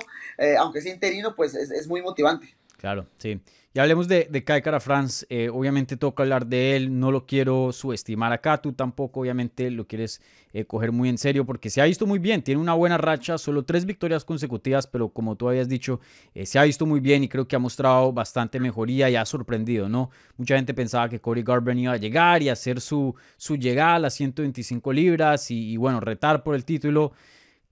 aunque 0.59 0.83
sea 0.83 0.93
interino, 0.93 1.35
pues 1.35 1.55
es, 1.55 1.71
es 1.71 1.89
muy 1.89 2.03
motivante. 2.03 2.55
Claro, 2.77 3.07
sí. 3.17 3.41
Y 3.75 3.79
hablemos 3.79 4.07
de, 4.07 4.29
de 4.31 4.45
Kai 4.45 4.63
France. 4.81 5.25
Eh, 5.31 5.49
obviamente 5.49 5.97
toca 5.97 6.23
hablar 6.23 6.47
de 6.47 6.77
él. 6.77 6.99
No 6.99 7.11
lo 7.11 7.25
quiero 7.25 7.73
subestimar 7.73 8.31
acá. 8.31 8.61
Tú 8.61 8.75
tampoco, 8.75 9.21
obviamente, 9.21 9.71
lo 9.71 9.87
quieres 9.87 10.21
eh, 10.53 10.67
coger 10.67 10.93
muy 10.93 11.09
en 11.09 11.17
serio 11.17 11.47
porque 11.47 11.71
se 11.71 11.81
ha 11.81 11.87
visto 11.87 12.07
muy 12.07 12.19
bien. 12.19 12.43
Tiene 12.43 12.61
una 12.61 12.75
buena 12.75 12.99
racha. 12.99 13.39
Solo 13.39 13.65
tres 13.65 13.87
victorias 13.87 14.27
consecutivas, 14.27 14.87
pero 14.87 15.09
como 15.09 15.37
tú 15.37 15.49
habías 15.49 15.71
dicho, 15.71 16.01
eh, 16.35 16.45
se 16.45 16.59
ha 16.59 16.65
visto 16.65 16.85
muy 16.85 17.01
bien 17.01 17.25
y 17.25 17.29
creo 17.29 17.49
que 17.49 17.57
ha 17.57 17.59
mostrado 17.59 18.13
bastante 18.13 18.61
mejoría 18.61 19.09
y 19.09 19.17
ha 19.17 19.25
sorprendido, 19.25 19.89
¿no? 19.89 20.11
Mucha 20.37 20.57
gente 20.57 20.75
pensaba 20.75 21.09
que 21.09 21.21
Corey 21.21 21.43
Garber 21.43 21.75
iba 21.79 21.95
a 21.95 21.97
llegar 21.97 22.43
y 22.43 22.51
hacer 22.51 22.79
su, 22.79 23.15
su 23.39 23.57
llegada 23.57 23.95
a 23.95 23.99
las 24.01 24.13
125 24.13 24.93
libras 24.93 25.51
y 25.51 25.79
bueno, 25.79 25.99
retar 25.99 26.43
por 26.43 26.55
el 26.55 26.67
título. 26.67 27.13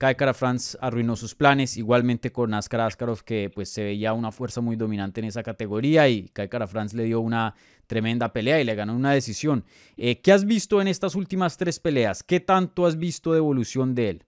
Kai 0.01 0.15
Kara 0.15 0.33
France 0.33 0.75
arruinó 0.81 1.15
sus 1.15 1.35
planes, 1.35 1.77
igualmente 1.77 2.31
con 2.31 2.55
Askar 2.55 2.81
Askarov, 2.81 3.23
que 3.23 3.51
pues 3.53 3.69
se 3.69 3.83
veía 3.83 4.13
una 4.13 4.31
fuerza 4.31 4.59
muy 4.59 4.75
dominante 4.75 5.21
en 5.21 5.27
esa 5.27 5.43
categoría 5.43 6.09
y 6.09 6.27
Kai 6.29 6.49
Kara 6.49 6.65
France 6.65 6.97
le 6.97 7.03
dio 7.03 7.19
una 7.19 7.53
tremenda 7.85 8.33
pelea 8.33 8.59
y 8.59 8.63
le 8.63 8.73
ganó 8.73 8.95
una 8.95 9.13
decisión. 9.13 9.63
Eh, 9.97 10.19
¿Qué 10.19 10.31
has 10.31 10.45
visto 10.45 10.81
en 10.81 10.87
estas 10.87 11.13
últimas 11.13 11.55
tres 11.55 11.79
peleas? 11.79 12.23
¿Qué 12.23 12.39
tanto 12.39 12.87
has 12.87 12.97
visto 12.97 13.33
de 13.33 13.37
evolución 13.37 13.93
de 13.93 14.09
él? 14.09 14.25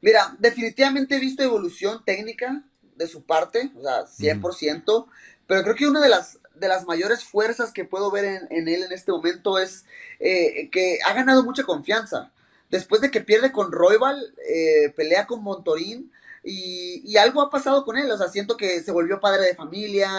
Mira, 0.00 0.34
definitivamente 0.38 1.16
he 1.16 1.20
visto 1.20 1.42
evolución 1.42 2.02
técnica 2.06 2.64
de 2.96 3.06
su 3.08 3.24
parte, 3.24 3.70
o 3.76 3.82
sea, 3.82 4.06
100%, 4.06 5.06
pero 5.46 5.62
creo 5.64 5.74
que 5.74 5.86
una 5.86 6.00
de 6.00 6.08
las, 6.08 6.38
de 6.54 6.66
las 6.66 6.86
mayores 6.86 7.24
fuerzas 7.24 7.72
que 7.74 7.84
puedo 7.84 8.10
ver 8.10 8.46
en, 8.48 8.68
él 8.68 8.84
en 8.84 8.92
este 8.92 9.12
momento 9.12 9.58
es 9.58 9.84
eh, 10.18 10.70
que 10.72 10.98
ha 11.06 11.12
ganado 11.12 11.44
mucha 11.44 11.64
confianza. 11.64 12.32
Después 12.70 13.00
de 13.00 13.10
que 13.10 13.20
pierde 13.20 13.52
con 13.52 13.72
Royval, 13.72 14.34
eh, 14.48 14.92
pelea 14.96 15.26
con 15.26 15.42
Montorín, 15.42 16.10
y, 16.42 17.16
algo 17.18 17.42
ha 17.42 17.50
pasado 17.50 17.84
con 17.84 17.98
él, 17.98 18.10
o 18.10 18.16
sea, 18.16 18.28
siento 18.28 18.56
que 18.56 18.80
se 18.82 18.92
volvió 18.92 19.20
padre 19.20 19.42
de 19.44 19.54
familia, 19.54 20.10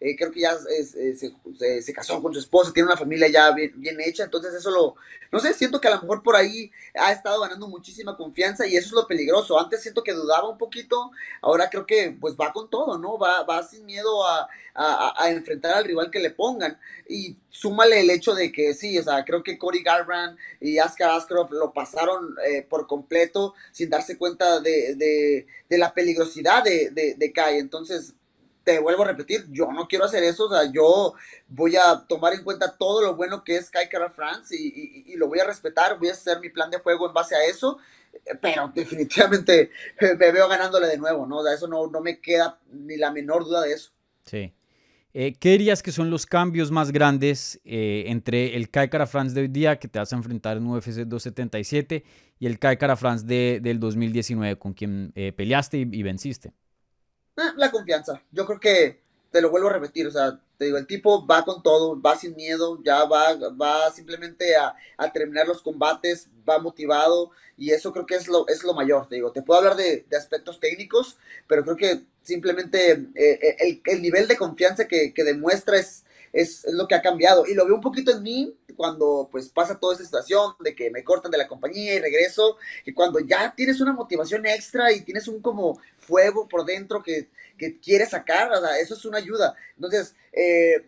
eh, 0.00 0.16
creo 0.16 0.30
que 0.30 0.40
ya 0.40 0.56
se, 0.58 1.92
casó 1.92 2.22
con 2.22 2.32
su 2.32 2.40
esposa, 2.40 2.72
tiene 2.72 2.88
una 2.88 2.96
familia 2.96 3.28
ya 3.28 3.50
bien, 3.52 3.72
bien, 3.76 4.00
hecha, 4.00 4.24
entonces 4.24 4.52
eso 4.54 4.70
lo, 4.70 4.96
no 5.32 5.40
sé, 5.40 5.54
siento 5.54 5.80
que 5.80 5.88
a 5.88 5.94
lo 5.94 6.02
mejor 6.02 6.22
por 6.22 6.36
ahí 6.36 6.70
ha 6.94 7.12
estado 7.12 7.40
ganando 7.40 7.66
muchísima 7.68 8.16
confianza 8.16 8.66
y 8.66 8.76
eso 8.76 8.88
es 8.88 8.92
lo 8.92 9.06
peligroso. 9.06 9.58
Antes 9.58 9.82
siento 9.82 10.02
que 10.02 10.12
dudaba 10.12 10.48
un 10.48 10.58
poquito, 10.58 11.10
ahora 11.40 11.70
creo 11.70 11.86
que 11.86 12.16
pues 12.20 12.36
va 12.36 12.52
con 12.52 12.68
todo, 12.68 12.98
¿no? 12.98 13.18
Va, 13.18 13.42
va 13.44 13.62
sin 13.62 13.84
miedo 13.86 14.26
a, 14.26 14.48
enfrentar 15.28 15.74
al 15.74 15.84
rival 15.84 16.10
que 16.10 16.20
le 16.20 16.30
pongan. 16.30 16.78
Y 17.08 17.36
súmale 17.48 18.00
el 18.00 18.10
hecho 18.10 18.34
de 18.34 18.52
que 18.52 18.74
sí, 18.74 18.98
o 18.98 19.02
sea, 19.02 19.24
creo 19.24 19.42
que 19.42 19.58
Cody 19.58 19.82
Garbrandt 19.82 20.38
y 20.60 20.78
Askar 20.78 21.10
Askarov 21.10 21.50
lo 21.52 21.72
pasaron 21.72 22.36
eh, 22.46 22.62
por 22.68 22.86
completo 22.86 23.54
sin 23.72 23.88
darse 23.88 24.18
cuenta 24.18 24.60
de, 24.60 25.46
la 25.70 25.94
peligrosidad 25.94 26.62
de, 26.62 26.90
de 27.16 27.32
Kai. 27.32 27.58
Entonces, 27.58 28.14
te 28.66 28.80
vuelvo 28.80 29.04
a 29.04 29.06
repetir, 29.06 29.46
yo 29.50 29.70
no 29.70 29.86
quiero 29.86 30.06
hacer 30.06 30.24
eso, 30.24 30.46
o 30.46 30.50
sea, 30.50 30.68
yo 30.72 31.14
voy 31.46 31.76
a 31.76 32.04
tomar 32.08 32.32
en 32.32 32.42
cuenta 32.42 32.76
todo 32.76 33.00
lo 33.00 33.14
bueno 33.14 33.44
que 33.44 33.54
es 33.54 33.70
Kai 33.70 33.88
Kara 33.88 34.10
France 34.10 34.56
y, 34.58 35.14
lo 35.14 35.28
voy 35.28 35.38
a 35.38 35.44
respetar, 35.44 35.96
voy 36.00 36.08
a 36.08 36.12
hacer 36.12 36.40
mi 36.40 36.50
plan 36.50 36.68
de 36.68 36.80
juego 36.80 37.06
en 37.06 37.14
base 37.14 37.36
a 37.36 37.44
eso, 37.44 37.78
pero 38.42 38.68
definitivamente 38.74 39.70
me 40.00 40.32
veo 40.32 40.48
ganándole 40.48 40.88
de 40.88 40.98
nuevo, 40.98 41.26
¿no? 41.26 41.38
O 41.38 41.44
sea, 41.44 41.54
eso 41.54 41.68
no, 41.68 41.86
no 41.86 42.00
me 42.00 42.20
queda 42.20 42.58
ni 42.72 42.96
la 42.96 43.12
menor 43.12 43.44
duda 43.44 43.62
de 43.62 43.72
eso. 43.72 43.92
Sí. 44.24 44.52
Eh, 45.14 45.36
¿Qué 45.38 45.50
dirías 45.50 45.80
que 45.80 45.92
son 45.92 46.10
los 46.10 46.26
cambios 46.26 46.72
más 46.72 46.90
grandes 46.90 47.60
eh, 47.64 48.06
entre 48.08 48.56
el 48.56 48.68
Kai 48.68 48.90
Kara 48.90 49.06
France 49.06 49.32
de 49.32 49.42
hoy 49.42 49.48
día, 49.48 49.78
que 49.78 49.86
te 49.86 50.00
vas 50.00 50.12
a 50.12 50.16
enfrentar 50.16 50.56
en 50.56 50.66
UFC 50.66 50.88
277, 51.06 52.02
y 52.40 52.46
el 52.46 52.58
Kai 52.58 52.78
Kara 52.78 52.96
France 52.96 53.24
de, 53.24 53.60
del 53.62 53.78
2019, 53.78 54.56
con 54.56 54.74
quien 54.74 55.12
eh, 55.14 55.30
peleaste 55.30 55.78
y 55.78 56.02
venciste? 56.02 56.52
Ah, 57.36 57.52
la 57.56 57.70
confianza. 57.70 58.22
Yo 58.32 58.46
creo 58.46 58.60
que 58.60 59.00
te 59.30 59.40
lo 59.40 59.50
vuelvo 59.50 59.68
a 59.68 59.74
repetir, 59.74 60.06
o 60.06 60.10
sea, 60.10 60.40
te 60.56 60.64
digo, 60.64 60.78
el 60.78 60.86
tipo 60.86 61.26
va 61.26 61.44
con 61.44 61.62
todo, 61.62 62.00
va 62.00 62.16
sin 62.16 62.34
miedo, 62.34 62.80
ya 62.82 63.04
va, 63.04 63.34
va 63.50 63.90
simplemente 63.92 64.56
a, 64.56 64.74
terminar 65.12 65.46
los 65.46 65.60
combates, 65.60 66.28
va 66.48 66.58
motivado 66.58 67.30
y 67.56 67.70
eso 67.70 67.92
creo 67.92 68.06
que 68.06 68.14
es 68.14 68.28
lo, 68.28 68.48
es 68.48 68.64
lo 68.64 68.72
mayor, 68.72 69.08
te 69.08 69.16
digo. 69.16 69.32
Te 69.32 69.42
puedo 69.42 69.58
hablar 69.58 69.76
de, 69.76 70.06
aspectos 70.16 70.58
técnicos, 70.58 71.18
pero 71.46 71.62
creo 71.64 71.76
que 71.76 72.06
simplemente 72.22 72.92
eh, 73.14 73.56
eh, 73.60 73.80
el, 73.84 74.00
nivel 74.00 74.26
de 74.26 74.36
confianza 74.36 74.88
que, 74.88 75.12
que 75.12 75.24
demuestra 75.24 75.78
es, 75.78 76.04
es, 76.32 76.64
lo 76.72 76.88
que 76.88 76.94
ha 76.94 77.02
cambiado. 77.02 77.46
Y 77.46 77.54
lo 77.54 77.66
veo 77.66 77.74
un 77.74 77.82
poquito 77.82 78.12
en 78.12 78.22
mí 78.22 78.54
cuando 78.76 79.28
pues 79.30 79.48
pasa 79.48 79.78
toda 79.78 79.94
esta 79.94 80.04
situación 80.04 80.54
de 80.60 80.74
que 80.74 80.90
me 80.90 81.02
cortan 81.02 81.30
de 81.30 81.38
la 81.38 81.48
compañía 81.48 81.94
y 81.94 81.98
regreso, 81.98 82.56
y 82.84 82.92
cuando 82.92 83.18
ya 83.20 83.54
tienes 83.56 83.80
una 83.80 83.92
motivación 83.92 84.46
extra 84.46 84.92
y 84.92 85.00
tienes 85.00 85.26
un 85.28 85.40
como 85.40 85.80
fuego 85.98 86.48
por 86.48 86.64
dentro 86.64 87.02
que, 87.02 87.28
que 87.58 87.78
quieres 87.80 88.10
sacar, 88.10 88.52
o 88.52 88.60
sea, 88.60 88.78
eso 88.78 88.94
es 88.94 89.04
una 89.04 89.18
ayuda. 89.18 89.54
Entonces, 89.76 90.14
eh, 90.32 90.86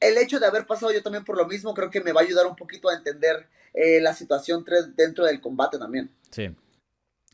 el 0.00 0.18
hecho 0.18 0.38
de 0.38 0.46
haber 0.46 0.66
pasado 0.66 0.92
yo 0.92 1.02
también 1.02 1.24
por 1.24 1.36
lo 1.36 1.46
mismo 1.46 1.74
creo 1.74 1.90
que 1.90 2.00
me 2.00 2.12
va 2.12 2.20
a 2.20 2.24
ayudar 2.24 2.46
un 2.46 2.56
poquito 2.56 2.88
a 2.88 2.94
entender 2.94 3.48
eh, 3.72 4.00
la 4.00 4.14
situación 4.14 4.64
dentro 4.94 5.24
del 5.24 5.40
combate 5.40 5.78
también. 5.78 6.10
Sí. 6.30 6.54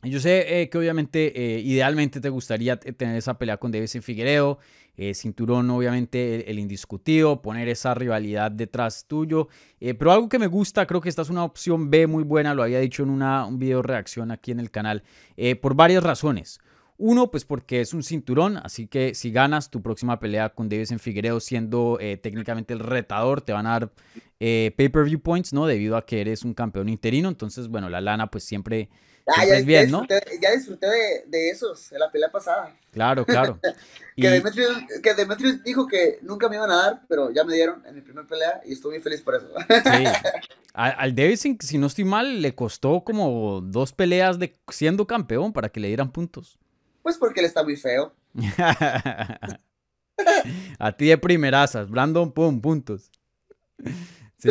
Yo 0.03 0.19
sé 0.19 0.63
eh, 0.63 0.71
que 0.71 0.79
obviamente, 0.79 1.61
idealmente 1.63 2.21
te 2.21 2.31
gustaría 2.31 2.79
tener 2.79 3.17
esa 3.17 3.37
pelea 3.39 3.59
con 3.59 3.71
Davidson 3.71 4.03
Figueiredo, 4.03 4.59
eh, 5.03 5.15
cinturón 5.15 5.71
obviamente 5.71 6.51
el, 6.51 6.59
indiscutido, 6.59 7.41
poner 7.41 7.69
esa 7.69 7.95
rivalidad 7.95 8.51
detrás 8.51 9.07
tuyo. 9.07 9.49
Eh, 9.81 9.95
pero 9.95 10.13
algo 10.13 10.29
que 10.29 10.39
me 10.39 10.47
gusta, 10.47 10.87
creo 10.87 11.01
que 11.01 11.09
esta 11.09 11.23
es 11.23 11.31
una 11.31 11.43
opción 11.43 11.91
B 11.91 12.07
muy 12.07 12.23
buena, 12.23 12.53
lo 12.53 12.63
había 12.63 12.81
dicho 12.81 13.03
en 13.03 13.09
una, 13.09 13.47
un 13.47 13.59
video 13.59 13.81
reacción 13.81 14.31
aquí 14.31 14.51
en 14.51 14.61
el 14.61 14.71
canal, 14.71 15.03
eh, 15.39 15.57
por 15.57 15.75
varias 15.75 16.03
razones. 16.03 16.61
Uno, 16.99 17.31
pues 17.31 17.47
porque 17.47 17.81
es 17.81 17.95
un 17.95 18.03
cinturón, 18.03 18.59
así 18.59 18.89
que 18.89 19.15
si 19.15 19.31
ganas 19.31 19.71
tu 19.71 19.81
próxima 19.81 20.21
pelea 20.21 20.51
con 20.51 20.69
Davis 20.69 20.91
en 20.91 20.99
Figueiredo 20.99 21.41
siendo 21.41 21.99
técnicamente 22.21 22.75
el 22.75 22.81
retador, 22.81 23.41
te 23.41 23.55
van 23.55 23.67
a 23.67 23.71
dar 23.71 23.93
pay-per-view 24.39 25.19
points, 25.21 25.55
¿no? 25.55 25.65
Debido 25.65 25.97
a 25.97 26.05
que 26.05 26.21
eres 26.21 26.45
un 26.45 26.53
campeón 26.53 26.91
interino, 26.91 27.31
entonces, 27.31 27.69
bueno, 27.69 27.89
la 27.89 28.03
lana 28.03 28.31
pues 28.31 28.45
siempre 28.45 28.91
Ah, 29.27 29.45
ya, 29.45 29.61
bien, 29.61 29.91
¿no? 29.91 30.07
ya 30.41 30.53
disfruté 30.53 30.87
de, 30.87 31.25
de, 31.27 31.51
esos 31.51 31.93
en 31.93 32.01
la 32.01 32.11
pelea 32.11 32.31
pasada. 32.31 32.75
Claro, 32.93 33.25
claro. 33.25 33.61
que, 34.17 34.29
Demetrius, 34.29 34.77
que, 35.03 35.15
Demetrius, 35.15 35.63
dijo 35.63 35.87
que 35.87 36.19
nunca 36.23 36.49
me 36.49 36.57
iban 36.57 36.71
a 36.71 36.77
dar, 36.77 37.03
pero 37.09 37.31
ya 37.31 37.45
me 37.45 37.55
dieron 37.55 37.85
en 37.87 37.95
mi 37.95 38.01
primera 38.01 38.27
pelea 38.27 38.61
y 38.65 38.73
estoy 38.73 38.93
muy 38.93 39.01
feliz 39.01 39.23
por 39.23 39.37
eso. 39.37 39.49
sí. 39.69 40.05
Al, 40.73 41.15
Davidson, 41.15 41.59
si 41.61 41.79
no 41.79 41.89
estoy 41.89 42.05
mal, 42.05 42.43
le 42.43 42.55
costó 42.55 43.03
como 43.03 43.61
dos 43.61 43.93
peleas 43.93 44.39
de 44.39 44.57
siendo 44.69 45.07
campeón 45.07 45.53
para 45.53 45.69
que 45.69 45.81
le 45.81 45.89
dieran 45.89 46.13
puntos. 46.13 46.59
Pues 47.03 47.19
porque 47.19 47.41
él 47.41 47.47
está 47.47 47.65
muy 47.65 47.77
feo. 47.77 48.15
a 50.79 50.93
ti 50.97 51.07
de 51.07 51.19
primerazas, 51.19 51.91
Brandon, 51.91 52.31
pum, 52.33 52.61
puntos. 52.61 53.11
Sí. 54.39 54.51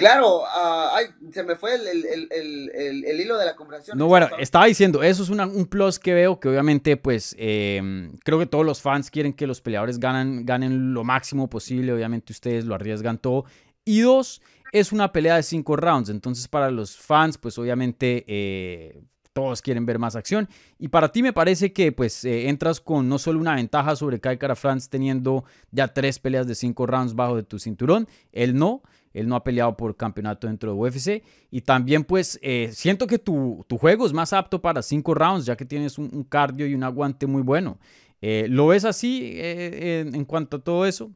Claro, 0.00 0.42
ah, 0.46 0.94
ay, 0.94 1.06
se 1.30 1.42
me 1.44 1.56
fue 1.56 1.74
el, 1.74 3.20
hilo 3.20 3.36
de 3.36 3.44
la 3.44 3.54
conversación. 3.54 3.98
No, 3.98 4.06
bueno, 4.06 4.30
estaba 4.38 4.64
diciendo, 4.64 5.02
eso 5.02 5.22
es 5.22 5.28
un 5.28 5.66
plus 5.66 5.98
que 5.98 6.14
veo, 6.14 6.40
que 6.40 6.48
obviamente, 6.48 6.96
pues, 6.96 7.36
em, 7.38 8.16
creo 8.24 8.38
que 8.38 8.46
todos 8.46 8.64
los 8.64 8.80
fans 8.80 9.10
quieren 9.10 9.34
que 9.34 9.46
los 9.46 9.60
peleadores 9.60 10.00
ganen, 10.00 10.46
ganen 10.46 10.94
lo 10.94 11.04
máximo 11.04 11.50
posible, 11.50 11.92
obviamente 11.92 12.32
ustedes 12.32 12.64
lo 12.64 12.74
arriesgan 12.74 13.18
todo. 13.18 13.44
Y 13.84 14.00
dos, 14.00 14.40
es 14.72 14.90
una 14.90 15.12
pelea 15.12 15.36
de 15.36 15.42
cinco 15.42 15.76
rounds, 15.76 16.08
entonces 16.08 16.48
para 16.48 16.70
los 16.70 16.96
fans, 16.96 17.36
pues 17.36 17.58
obviamente 17.58 18.24
eh, 18.26 19.02
todos 19.40 19.62
quieren 19.62 19.86
ver 19.86 19.98
más 19.98 20.16
acción. 20.16 20.48
Y 20.78 20.88
para 20.88 21.12
ti 21.12 21.22
me 21.22 21.32
parece 21.32 21.72
que 21.72 21.92
pues 21.92 22.26
eh, 22.26 22.50
entras 22.50 22.78
con 22.78 23.08
no 23.08 23.18
solo 23.18 23.40
una 23.40 23.54
ventaja 23.54 23.96
sobre 23.96 24.20
Kai 24.20 24.36
Kara 24.36 24.54
France 24.54 24.88
teniendo 24.90 25.44
ya 25.70 25.88
tres 25.88 26.18
peleas 26.18 26.46
de 26.46 26.54
cinco 26.54 26.86
rounds 26.86 27.14
bajo 27.14 27.36
de 27.36 27.42
tu 27.42 27.58
cinturón, 27.58 28.06
él 28.32 28.54
no. 28.54 28.82
Él 29.12 29.26
no 29.26 29.34
ha 29.34 29.42
peleado 29.42 29.76
por 29.76 29.96
campeonato 29.96 30.46
dentro 30.46 30.72
de 30.72 30.78
UFC. 30.78 31.24
Y 31.50 31.62
también, 31.62 32.04
pues, 32.04 32.38
eh, 32.42 32.70
siento 32.72 33.08
que 33.08 33.18
tu, 33.18 33.66
juego 33.68 34.06
es 34.06 34.12
más 34.12 34.32
apto 34.32 34.62
para 34.62 34.82
cinco 34.82 35.14
rounds, 35.14 35.46
ya 35.46 35.56
que 35.56 35.64
tienes 35.64 35.98
un, 35.98 36.22
cardio 36.22 36.64
y 36.64 36.74
un 36.74 36.84
aguante 36.84 37.26
muy 37.26 37.42
bueno. 37.42 37.80
Eh, 38.20 38.46
¿Lo 38.48 38.68
ves 38.68 38.84
así 38.84 39.32
en, 39.36 40.24
cuanto 40.26 40.58
a 40.58 40.60
todo 40.60 40.86
eso? 40.86 41.10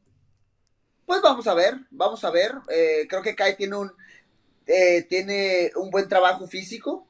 Pues 1.05 1.21
vamos 1.21 1.47
a 1.47 1.53
ver, 1.53 1.75
vamos 1.89 2.21
a 2.25 2.31
ver. 2.31 2.51
creo 3.07 3.21
que 3.21 3.33
Kai 3.33 3.55
tiene 3.55 3.77
un, 3.77 3.91
tiene 5.07 5.71
un 5.77 5.89
buen 5.89 6.09
trabajo 6.09 6.47
físico. 6.47 7.07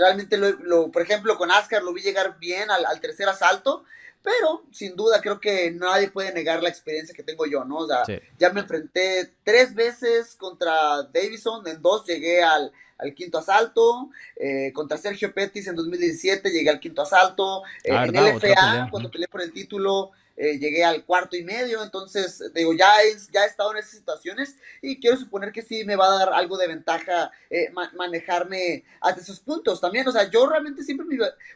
Realmente, 0.00 0.36
lo, 0.36 0.90
por 0.90 1.02
ejemplo, 1.02 1.36
con 1.38 1.52
Ascar 1.52 1.82
lo 1.82 1.92
vi 1.92 2.02
llegar 2.02 2.38
bien 2.38 2.70
al, 2.70 2.84
al 2.84 3.00
tercer 3.00 3.28
asalto 3.28 3.84
pero 4.22 4.64
sin 4.70 4.96
duda 4.96 5.20
creo 5.20 5.40
que 5.40 5.70
nadie 5.70 6.10
puede 6.10 6.32
negar 6.32 6.62
la 6.62 6.68
experiencia 6.68 7.14
que 7.14 7.22
tengo 7.22 7.46
yo, 7.46 7.64
¿no? 7.64 7.78
O 7.78 7.86
sea, 7.86 8.02
ya 8.38 8.50
me 8.50 8.60
enfrenté 8.60 9.32
tres 9.44 9.74
veces 9.74 10.34
contra 10.34 11.02
Davison, 11.04 11.66
en 11.66 11.80
dos 11.80 12.04
llegué 12.04 12.42
al, 12.42 12.72
quinto 13.16 13.38
asalto, 13.38 14.10
eh, 14.36 14.72
contra 14.74 14.98
Sergio 14.98 15.32
Pettis 15.32 15.66
en 15.68 15.74
2017 15.74 16.50
llegué 16.50 16.68
al 16.68 16.80
quinto 16.80 17.00
asalto, 17.00 17.62
eh, 17.82 17.92
ah, 17.92 18.04
en 18.04 18.14
LFA 18.14 18.88
cuando 18.90 19.10
peleé 19.10 19.26
por 19.26 19.40
el 19.40 19.52
título 19.52 20.10
eh, 20.40 20.58
llegué 20.58 20.84
al 20.84 21.04
cuarto 21.04 21.36
y 21.36 21.44
medio, 21.44 21.82
entonces 21.82 22.42
digo, 22.54 22.72
ya, 22.72 22.94
ya 23.30 23.44
he 23.44 23.46
estado 23.46 23.72
en 23.72 23.78
esas 23.78 23.92
situaciones 23.92 24.56
y 24.80 24.98
quiero 24.98 25.16
suponer 25.16 25.52
que 25.52 25.62
sí 25.62 25.84
me 25.84 25.96
va 25.96 26.06
a 26.06 26.18
dar 26.18 26.32
algo 26.32 26.56
de 26.56 26.68
ventaja 26.68 27.30
manejarme 27.94 28.84
hasta 29.00 29.20
esos 29.20 29.40
puntos 29.40 29.80
también, 29.80 30.06
o 30.08 30.12
sea, 30.12 30.30
yo 30.30 30.46
realmente 30.48 30.82
siempre 30.82 31.06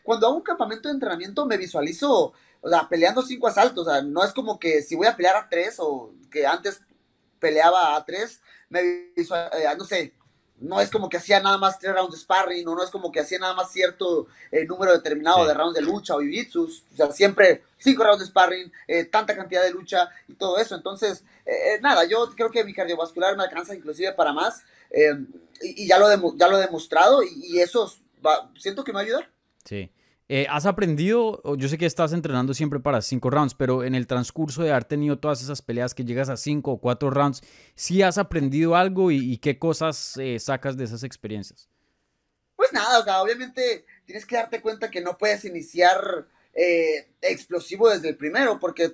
cuando 0.02 0.26
hago 0.26 0.36
un 0.36 0.42
campamento 0.42 0.88
de 0.88 0.94
entrenamiento 0.94 1.46
me 1.46 1.56
visualizo 1.56 2.34
o 2.64 2.68
sea, 2.70 2.88
peleando 2.88 3.20
cinco 3.20 3.46
asaltos, 3.46 3.86
o 3.86 3.90
sea, 3.90 4.00
no 4.00 4.24
es 4.24 4.32
como 4.32 4.58
que 4.58 4.82
si 4.82 4.96
voy 4.96 5.06
a 5.06 5.14
pelear 5.14 5.36
a 5.36 5.48
tres 5.50 5.76
o 5.78 6.14
que 6.30 6.46
antes 6.46 6.80
peleaba 7.38 7.94
a 7.94 8.04
tres, 8.06 8.40
me 8.70 8.80
eh, 8.80 9.14
no 9.76 9.84
sé, 9.84 10.14
no 10.64 10.80
es 10.80 10.90
como 10.90 11.08
que 11.08 11.18
hacía 11.18 11.40
nada 11.40 11.58
más 11.58 11.78
tres 11.78 11.94
rounds 11.94 12.12
de 12.12 12.18
sparring, 12.18 12.66
o 12.66 12.74
no 12.74 12.82
es 12.82 12.90
como 12.90 13.12
que 13.12 13.20
hacía 13.20 13.38
nada 13.38 13.54
más 13.54 13.72
cierto 13.72 14.26
eh, 14.50 14.66
número 14.66 14.92
determinado 14.92 15.46
de 15.46 15.54
rounds 15.54 15.74
de 15.74 15.82
lucha 15.82 16.16
o 16.16 16.20
jiu 16.20 16.64
o 16.64 16.96
sea, 16.96 17.10
siempre 17.12 17.62
cinco 17.78 18.04
rounds 18.04 18.20
de 18.20 18.26
sparring, 18.26 18.72
eh, 18.88 19.04
tanta 19.04 19.36
cantidad 19.36 19.62
de 19.62 19.70
lucha 19.70 20.08
y 20.28 20.34
todo 20.34 20.58
eso, 20.58 20.74
entonces, 20.74 21.24
nada, 21.80 22.04
yo 22.04 22.30
creo 22.34 22.50
que 22.50 22.64
mi 22.64 22.72
cardiovascular 22.72 23.36
me 23.36 23.44
alcanza 23.44 23.74
inclusive 23.74 24.12
para 24.12 24.32
más, 24.32 24.62
y, 25.60 25.86
ya, 25.86 25.98
lo 25.98 26.36
ya 26.36 26.48
lo 26.48 26.58
he 26.58 26.60
demostrado, 26.60 27.22
y, 27.22 27.56
y 27.56 27.60
eso 27.60 27.92
va, 28.24 28.50
siento 28.58 28.84
que 28.84 28.92
me 28.92 28.96
va 28.96 29.00
a 29.00 29.04
ayudar. 29.04 29.30
Sí. 29.64 29.90
Eh, 30.28 30.46
¿Has 30.48 30.64
aprendido, 30.64 31.42
yo 31.56 31.68
sé 31.68 31.76
que 31.76 31.84
estás 31.84 32.14
entrenando 32.14 32.54
siempre 32.54 32.80
para 32.80 33.02
cinco 33.02 33.28
rounds, 33.28 33.54
pero 33.54 33.84
en 33.84 33.94
el 33.94 34.06
transcurso 34.06 34.62
de 34.62 34.70
haber 34.70 34.84
tenido 34.84 35.18
todas 35.18 35.42
esas 35.42 35.60
peleas 35.60 35.94
que 35.94 36.04
llegas 36.04 36.30
a 36.30 36.38
cinco 36.38 36.72
o 36.72 36.80
cuatro 36.80 37.10
rounds, 37.10 37.42
¿sí 37.74 38.00
has 38.00 38.16
aprendido 38.16 38.74
algo 38.74 39.10
y, 39.10 39.36
qué 39.38 39.58
cosas 39.58 40.16
eh, 40.16 40.38
sacas 40.38 40.78
de 40.78 40.84
esas 40.84 41.02
experiencias? 41.02 41.68
Pues 42.56 42.72
nada, 42.72 43.00
o 43.00 43.04
sea, 43.04 43.20
obviamente 43.20 43.84
tienes 44.06 44.24
que 44.24 44.36
darte 44.36 44.62
cuenta 44.62 44.90
que 44.90 45.02
no 45.02 45.18
puedes 45.18 45.44
iniciar 45.44 46.26
eh, 46.54 47.10
explosivo 47.20 47.90
desde 47.90 48.08
el 48.08 48.16
primero, 48.16 48.58
porque 48.58 48.88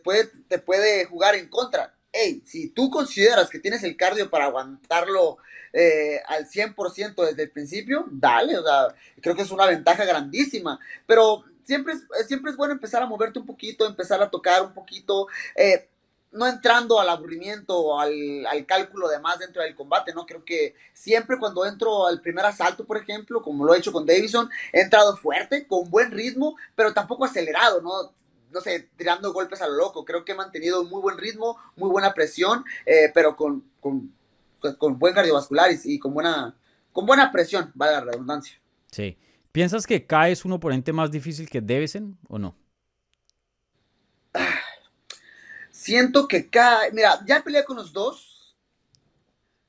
te 0.49 0.58
puede 0.58 1.04
jugar 1.04 1.37
en 1.37 1.49
contra. 1.49 1.94
Hey, 2.12 2.43
si 2.45 2.71
tú 2.71 2.90
consideras 2.90 3.49
que 3.49 3.61
tienes 3.61 3.83
el 3.85 3.97
cardio 3.97 4.29
para 4.31 4.47
aguantarlo 4.47 5.38
eh, 5.73 6.21
al 6.26 6.49
100% 6.49 7.14
desde 7.25 7.45
el 7.45 7.50
principio, 7.50 8.07
dale, 8.11 8.59
o 8.59 8.64
sea, 8.64 8.88
creo 9.21 9.37
que 9.37 9.43
es 9.43 9.50
una 9.50 9.67
ventaja 9.67 10.05
grandísima, 10.05 10.81
pero 11.07 11.45
siempre 11.62 11.95
es, 11.95 12.26
siempre 12.26 12.50
es 12.50 12.57
bueno 12.57 12.75
empezar 12.75 13.02
a 13.02 13.07
moverte 13.07 13.38
un 13.38 13.47
poquito, 13.47 13.87
empezar 13.87 14.21
a 14.21 14.29
tocar 14.29 14.62
un 14.62 14.75
poquito, 14.75 15.29
eh, 15.55 15.88
no 16.33 16.47
entrando 16.47 17.00
al 17.00 17.09
aburrimiento 17.09 17.76
o 17.79 18.00
al, 18.00 18.47
cálculo 18.67 19.09
de 19.09 19.19
más 19.19 19.38
dentro 19.38 19.62
del 19.62 19.75
combate, 19.75 20.12
¿no? 20.14 20.26
Creo 20.26 20.45
que 20.45 20.75
siempre 20.93 21.38
cuando 21.38 21.67
entro 21.67 22.07
al 22.07 22.21
primer 22.21 22.45
asalto, 22.45 22.85
por 22.85 22.97
ejemplo, 22.97 23.43
como 23.43 23.64
lo 23.64 23.75
he 23.75 23.79
hecho 23.79 23.93
con 23.93 24.07
Davison, 24.07 24.49
he 24.73 24.81
entrado 24.81 25.17
fuerte, 25.17 25.67
con 25.67 25.90
buen 25.90 26.11
ritmo, 26.11 26.57
pero 26.75 26.93
tampoco 26.93 27.25
acelerado, 27.25 27.81
¿no? 27.83 28.12
No 28.50 28.61
sé, 28.61 28.90
tirando 28.97 29.33
golpes 29.33 29.62
a 29.62 29.69
lo 29.69 29.75
loco. 29.75 30.04
Creo 30.04 30.25
que 30.25 30.33
he 30.33 30.35
mantenido 30.35 30.85
muy 30.85 31.00
buen 31.00 31.19
ritmo, 31.19 31.59
muy 31.76 31.90
buena 31.90 32.12
presión, 32.14 32.64
eh, 32.85 33.11
pero 33.14 33.37
con, 33.37 33.64
con, 33.80 34.12
con, 34.78 34.99
buen 34.99 35.14
cardiovascular 35.14 35.71
y, 35.85 35.99
con, 35.99 36.14
buena, 36.14 36.57
con 36.92 37.07
buena 37.07 37.30
presión, 37.30 37.71
vale 37.75 37.92
la 37.92 38.00
redundancia. 38.00 38.61
Sí. 38.90 39.16
¿Piensas 39.52 39.87
que 39.87 40.07
Kai 40.07 40.33
es 40.33 40.45
un 40.45 40.52
oponente 40.52 40.92
más 40.92 41.11
difícil 41.11 41.49
que 41.49 41.61
Davison 41.61 42.16
o 42.28 42.38
no? 42.38 42.57
Siento 45.71 46.28
que 46.28 46.49
Kai, 46.49 46.92
mira, 46.92 47.21
ya 47.26 47.42
peleé 47.42 47.64
con 47.64 47.76
los 47.76 47.92
dos. 47.92 48.57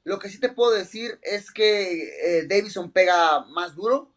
Lo 0.04 0.20
que 0.20 0.30
sí 0.30 0.40
te 0.40 0.50
puedo 0.50 0.72
decir 0.72 1.20
es 1.22 1.52
que 1.52 2.40
eh, 2.40 2.48
Davison 2.48 2.92
pega 2.92 3.46
más 3.46 3.76
duro. 3.76 4.11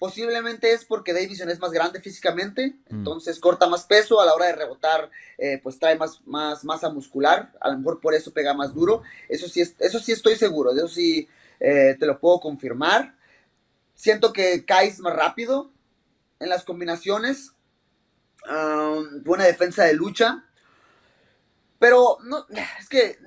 Posiblemente 0.00 0.72
es 0.72 0.86
porque 0.86 1.12
Davison 1.12 1.50
es 1.50 1.60
más 1.60 1.72
grande 1.72 2.00
físicamente, 2.00 2.68
mm. 2.88 3.00
entonces 3.00 3.38
corta 3.38 3.68
más 3.68 3.84
peso 3.84 4.18
a 4.18 4.24
la 4.24 4.32
hora 4.32 4.46
de 4.46 4.54
rebotar, 4.54 5.10
eh, 5.36 5.60
pues 5.62 5.78
trae 5.78 5.94
más, 5.94 6.22
más 6.24 6.64
masa 6.64 6.88
muscular. 6.88 7.52
A 7.60 7.68
lo 7.68 7.76
mejor 7.76 8.00
por 8.00 8.14
eso 8.14 8.32
pega 8.32 8.54
más 8.54 8.72
duro. 8.72 9.02
Eso 9.28 9.46
sí, 9.46 9.60
es, 9.60 9.76
eso 9.78 9.98
sí 9.98 10.12
estoy 10.12 10.36
seguro, 10.36 10.72
de 10.72 10.78
eso 10.78 10.88
sí 10.88 11.28
eh, 11.60 11.96
te 12.00 12.06
lo 12.06 12.18
puedo 12.18 12.40
confirmar. 12.40 13.14
Siento 13.94 14.32
que 14.32 14.64
Kai 14.64 14.88
es 14.88 15.00
más 15.00 15.14
rápido 15.14 15.70
en 16.38 16.48
las 16.48 16.64
combinaciones. 16.64 17.52
buena 19.22 19.44
defensa 19.44 19.84
de 19.84 19.92
lucha. 19.92 20.46
Pero 21.78 22.16
no, 22.24 22.46
es 22.78 22.88
que 22.88 23.18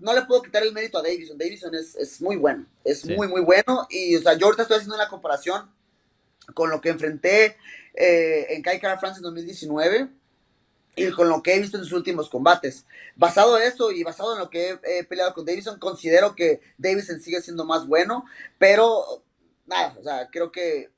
no 0.00 0.12
le 0.12 0.22
puedo 0.22 0.42
quitar 0.42 0.64
el 0.64 0.72
mérito 0.72 0.98
a 0.98 1.02
Davison. 1.02 1.38
Davison 1.38 1.72
es, 1.72 2.20
muy 2.20 2.34
bueno, 2.34 2.66
es 2.82 3.04
muy, 3.04 3.28
muy 3.28 3.42
bueno. 3.42 3.86
Y 3.90 4.16
o 4.16 4.22
sea, 4.22 4.34
yo 4.34 4.46
ahorita 4.46 4.62
estoy 4.62 4.78
haciendo 4.78 4.96
una 4.96 5.08
comparación 5.08 5.75
con 6.54 6.70
lo 6.70 6.80
que 6.80 6.90
enfrenté 6.90 7.56
eh, 7.94 8.46
en 8.50 8.62
Kai 8.62 8.80
Cara 8.80 8.98
France 8.98 9.18
en 9.18 9.24
2019 9.24 10.08
y 10.96 11.10
con 11.10 11.28
lo 11.28 11.42
que 11.42 11.54
he 11.54 11.60
visto 11.60 11.76
en 11.76 11.84
sus 11.84 11.92
últimos 11.92 12.30
combates. 12.30 12.86
Basado 13.14 13.58
en 13.58 13.64
eso 13.64 13.92
y 13.92 14.02
basado 14.02 14.32
en 14.32 14.38
lo 14.38 14.50
que 14.50 14.78
he, 14.82 15.04
peleado 15.04 15.34
con 15.34 15.44
Davison, 15.44 15.78
considero 15.78 16.34
que 16.34 16.60
Davison 16.78 17.20
sigue 17.20 17.42
siendo 17.42 17.64
más 17.64 17.86
bueno, 17.86 18.24
pero 18.58 19.22
nada, 19.66 19.94
o 20.00 20.02
sea, 20.02 20.28
creo 20.30 20.50
que 20.50 20.90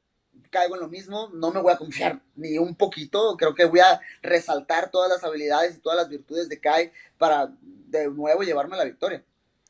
caigo 0.51 0.77
en 0.77 0.81
lo 0.81 0.89
mismo, 0.89 1.31
no 1.35 1.51
me 1.51 1.61
voy 1.61 1.73
a 1.73 1.79
confiar 1.79 2.21
ni 2.37 2.59
un 2.59 2.77
poquito, 2.77 3.37
creo 3.37 3.55
que 3.55 3.65
voy 3.65 3.81
a 3.81 4.01
resaltar 4.23 4.91
todas 4.91 5.11
las 5.11 5.25
habilidades 5.25 5.77
y 5.77 5.81
todas 5.81 5.99
las 5.99 6.09
virtudes 6.09 6.49
de 6.49 6.61
Kai 6.61 6.93
para 7.19 7.53
de 7.61 8.09
nuevo 8.09 8.43
llevarme 8.43 8.77
la 8.77 8.85
victoria. 8.85 9.25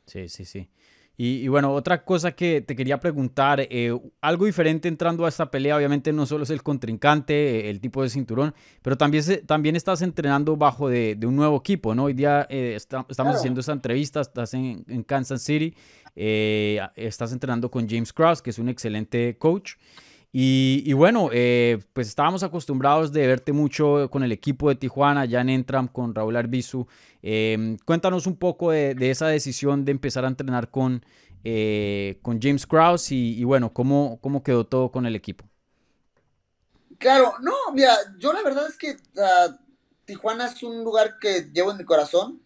Sí, 0.06 0.28
sí, 0.28 0.44
sí. 0.44 0.68
Y, 1.20 1.48
bueno, 1.48 1.72
otra 1.74 2.04
cosa 2.04 2.30
que 2.30 2.60
te 2.60 2.76
quería 2.76 3.00
preguntar, 3.00 3.58
eh, 3.60 3.92
algo 4.20 4.44
diferente 4.44 4.86
entrando 4.86 5.26
a 5.26 5.28
esta 5.28 5.50
pelea, 5.50 5.76
obviamente 5.76 6.12
no 6.12 6.26
solo 6.26 6.44
es 6.44 6.50
el 6.50 6.62
contrincante, 6.62 7.34
eh, 7.34 7.70
el 7.70 7.80
tipo 7.80 8.04
de 8.04 8.08
cinturón, 8.08 8.54
pero 8.82 8.96
también, 8.96 9.24
también 9.44 9.74
estás 9.74 10.00
entrenando 10.02 10.56
bajo 10.56 10.88
de, 10.88 11.18
un 11.24 11.34
nuevo 11.34 11.56
equipo, 11.56 11.92
¿no? 11.92 12.04
Hoy 12.04 12.12
día 12.12 12.46
eh, 12.48 12.76
estamos 12.76 13.36
haciendo 13.36 13.58
esta 13.58 13.72
entrevista, 13.72 14.20
estás 14.20 14.54
en, 14.54 14.84
en 14.86 15.02
Kansas 15.02 15.42
City, 15.42 15.74
estás 16.14 17.32
entrenando 17.32 17.68
con 17.68 17.88
James 17.88 18.12
Cross, 18.12 18.40
que 18.40 18.50
es 18.50 18.58
un 18.60 18.68
excelente 18.68 19.36
coach. 19.38 19.72
Y, 20.30 20.92
bueno, 20.92 21.30
eh, 21.32 21.78
pues 21.94 22.08
estábamos 22.08 22.42
acostumbrados 22.42 23.12
de 23.12 23.26
verte 23.26 23.52
mucho 23.52 24.10
con 24.10 24.22
el 24.22 24.30
equipo 24.30 24.68
de 24.68 24.74
Tijuana, 24.74 25.24
ya 25.24 25.40
en 25.40 25.48
Entram, 25.48 25.88
con 25.88 26.14
Raúl 26.14 26.36
Arbizu. 26.36 26.86
Em, 27.22 27.78
cuéntanos 27.78 28.26
un 28.26 28.36
poco 28.36 28.70
de, 28.70 28.94
esa 29.10 29.28
decisión 29.28 29.86
de 29.86 29.92
empezar 29.92 30.26
a 30.26 30.28
entrenar 30.28 30.70
con, 30.70 31.02
eh, 31.44 32.18
con 32.20 32.40
James 32.42 32.66
Krause 32.66 33.12
y, 33.12 33.42
bueno, 33.44 33.72
¿cómo, 33.72 34.18
¿cómo 34.20 34.42
quedó 34.42 34.66
todo 34.66 34.92
con 34.92 35.06
el 35.06 35.16
equipo? 35.16 35.46
Claro, 36.98 37.34
no, 37.40 37.54
mira, 37.72 37.94
yo 38.18 38.32
la 38.32 38.42
verdad 38.42 38.66
es 38.68 38.76
que 38.76 38.96
Tijuana 40.04 40.46
es 40.46 40.62
un 40.62 40.84
lugar 40.84 41.18
que 41.18 41.48
llevo 41.54 41.70
en 41.70 41.78
mi 41.78 41.84
corazón, 41.84 42.42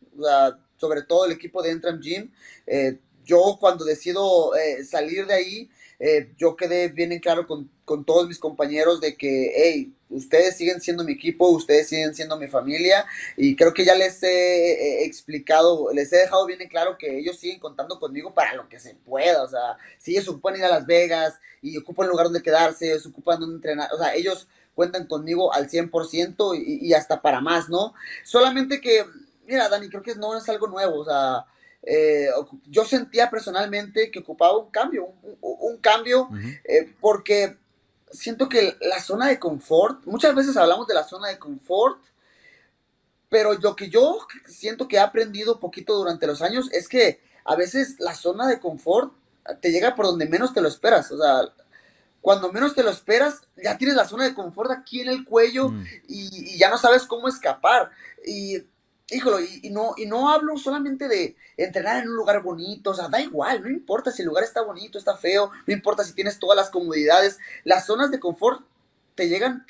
sobre 0.77 1.03
todo 1.03 1.27
el 1.27 1.33
equipo 1.33 1.63
de 1.63 1.71
Entram 1.73 2.01
Gym. 2.01 2.31
Eh, 2.67 3.01
yo 3.25 3.57
cuando 3.59 3.85
decido 3.85 4.53
salir 4.85 5.27
de 5.27 5.35
ahí, 5.35 5.71
eh, 6.05 6.33
yo 6.37 6.57
quedé 6.57 6.89
bien 6.89 7.13
en 7.13 7.21
claro 7.21 7.47
con, 7.47 7.71
todos 8.05 8.27
mis 8.27 8.41
compañeros 8.41 9.01
de 9.01 9.17
que, 9.17 9.53
hey, 9.55 9.95
ustedes 10.11 10.57
siguen 10.57 10.81
siendo 10.81 11.05
mi 11.05 11.13
equipo, 11.13 11.49
ustedes 11.51 11.89
siguen 11.91 12.13
siendo 12.13 12.37
mi 12.37 12.49
familia 12.49 13.07
y 13.37 13.55
creo 13.55 13.73
que 13.73 13.85
ya 13.85 13.95
les 13.95 14.21
he 14.25 15.05
explicado, 15.05 15.93
les 15.93 16.13
he 16.13 16.17
dejado 16.17 16.45
bien 16.45 16.61
en 16.61 16.69
claro 16.69 16.99
que 16.99 17.19
ellos 17.19 17.39
siguen 17.39 17.61
contando 17.61 18.01
conmigo 18.01 18.35
para 18.35 18.55
lo 18.55 18.69
que 18.69 18.81
se 18.81 18.97
pueda, 18.97 19.45
o 19.45 19.49
sea, 19.49 19.77
si 19.99 20.11
ellos 20.11 20.27
ocupan 20.27 20.57
ir 20.57 20.65
a 20.65 20.71
Las 20.71 20.87
Vegas 20.87 21.39
y 21.61 21.77
ocupan 21.77 22.09
lugar 22.09 22.25
donde 22.25 22.43
quedarse, 22.43 22.99
se 22.99 23.09
ocupan 23.09 23.39
donde 23.39 23.55
entrenar, 23.55 23.89
o 23.93 23.99
sea, 23.99 24.13
ellos 24.17 24.49
cuentan 24.75 25.07
conmigo 25.07 25.55
al 25.55 25.69
100% 25.69 26.57
y, 26.57 26.85
y 26.85 26.95
hasta 26.95 27.23
para 27.23 27.41
más, 27.41 27.69
¿no? 27.69 27.95
Solamente 28.25 28.81
que, 28.81 29.05
mira, 29.47 29.69
Dani, 29.69 29.89
creo 29.89 30.03
que 30.03 30.17
no 30.17 30.37
es 30.37 30.49
algo 30.49 30.67
nuevo, 30.67 30.99
o 30.99 31.05
sea, 31.05 31.45
eh, 31.83 32.29
yo 32.67 32.85
sentía 32.85 33.29
personalmente 33.29 34.11
que 34.11 34.21
ocupaba 34.21 34.57
un 34.57 34.71
cambio, 34.71 35.09
un, 35.41 35.79
cambio, 35.79 36.29
eh, 36.65 36.95
porque 37.01 37.57
siento 38.11 38.49
que 38.49 38.77
la 38.81 39.01
zona 39.01 39.29
de 39.29 39.39
confort, 39.39 40.05
muchas 40.07 40.35
veces 40.35 40.57
hablamos 40.57 40.87
de 40.87 40.95
la 40.95 41.05
zona 41.05 41.29
de 41.29 41.39
confort, 41.39 42.01
pero 43.29 43.55
lo 43.55 43.75
que 43.75 43.89
yo 43.89 44.19
siento 44.47 44.87
que 44.87 44.97
he 44.97 45.01
aprendido 45.01 45.59
poquito 45.59 45.97
durante 45.97 46.27
los 46.27 46.43
años 46.43 46.71
es 46.73 46.89
que 46.89 47.21
a 47.45 47.57
veces 47.57 47.97
la 47.99 48.15
zona 48.15 48.47
de 48.47 48.61
confort 48.61 49.13
te 49.61 49.73
llega 49.73 49.97
por 49.97 50.07
donde 50.07 50.29
menos 50.29 50.55
te 50.55 50.61
lo 50.61 50.69
esperas, 50.69 51.11
o 51.11 51.19
sea, 51.19 51.53
cuando 52.21 52.53
menos 52.53 52.77
te 52.77 52.85
lo 52.85 52.91
esperas, 52.91 53.43
ya 53.61 53.77
tienes 53.77 53.97
la 53.97 54.07
zona 54.07 54.25
de 54.25 54.35
confort 54.35 54.71
aquí 54.71 55.01
en 55.01 55.09
el 55.09 55.25
cuello 55.25 55.71
mm. 55.71 55.85
y, 56.07 56.55
y, 56.55 56.59
ya 56.59 56.71
no 56.71 56.79
sabes 56.79 57.03
cómo 57.05 57.27
escapar. 57.27 57.91
Y 58.25 58.63
híjole, 59.13 59.47
y, 59.63 59.71
no, 59.71 59.95
y 59.97 60.07
no 60.07 60.31
hablo 60.31 60.57
solamente 60.57 61.09
de 61.09 61.37
entrenar 61.57 62.03
en 62.03 62.09
un 62.09 62.17
lugar 62.17 62.43
bonito, 62.43 62.91
o 62.91 62.95
sea, 62.95 63.09
da 63.09 63.21
igual, 63.21 63.63
no 63.63 63.71
importa 63.71 64.11
si 64.11 64.23
el 64.23 64.29
lugar 64.29 64.45
está 64.45 64.63
bonito, 64.63 64.99
está 64.99 65.17
feo, 65.17 65.51
no 65.67 65.73
importa 65.73 66.05
si 66.05 66.15
tienes 66.15 66.39
todas 66.39 66.57
las 66.57 66.71
comodidades, 66.71 67.39
las 67.65 67.87
zonas 67.87 68.11
de 68.11 68.21
confort 68.21 68.63
te 69.15 69.29
llegan 69.29 69.67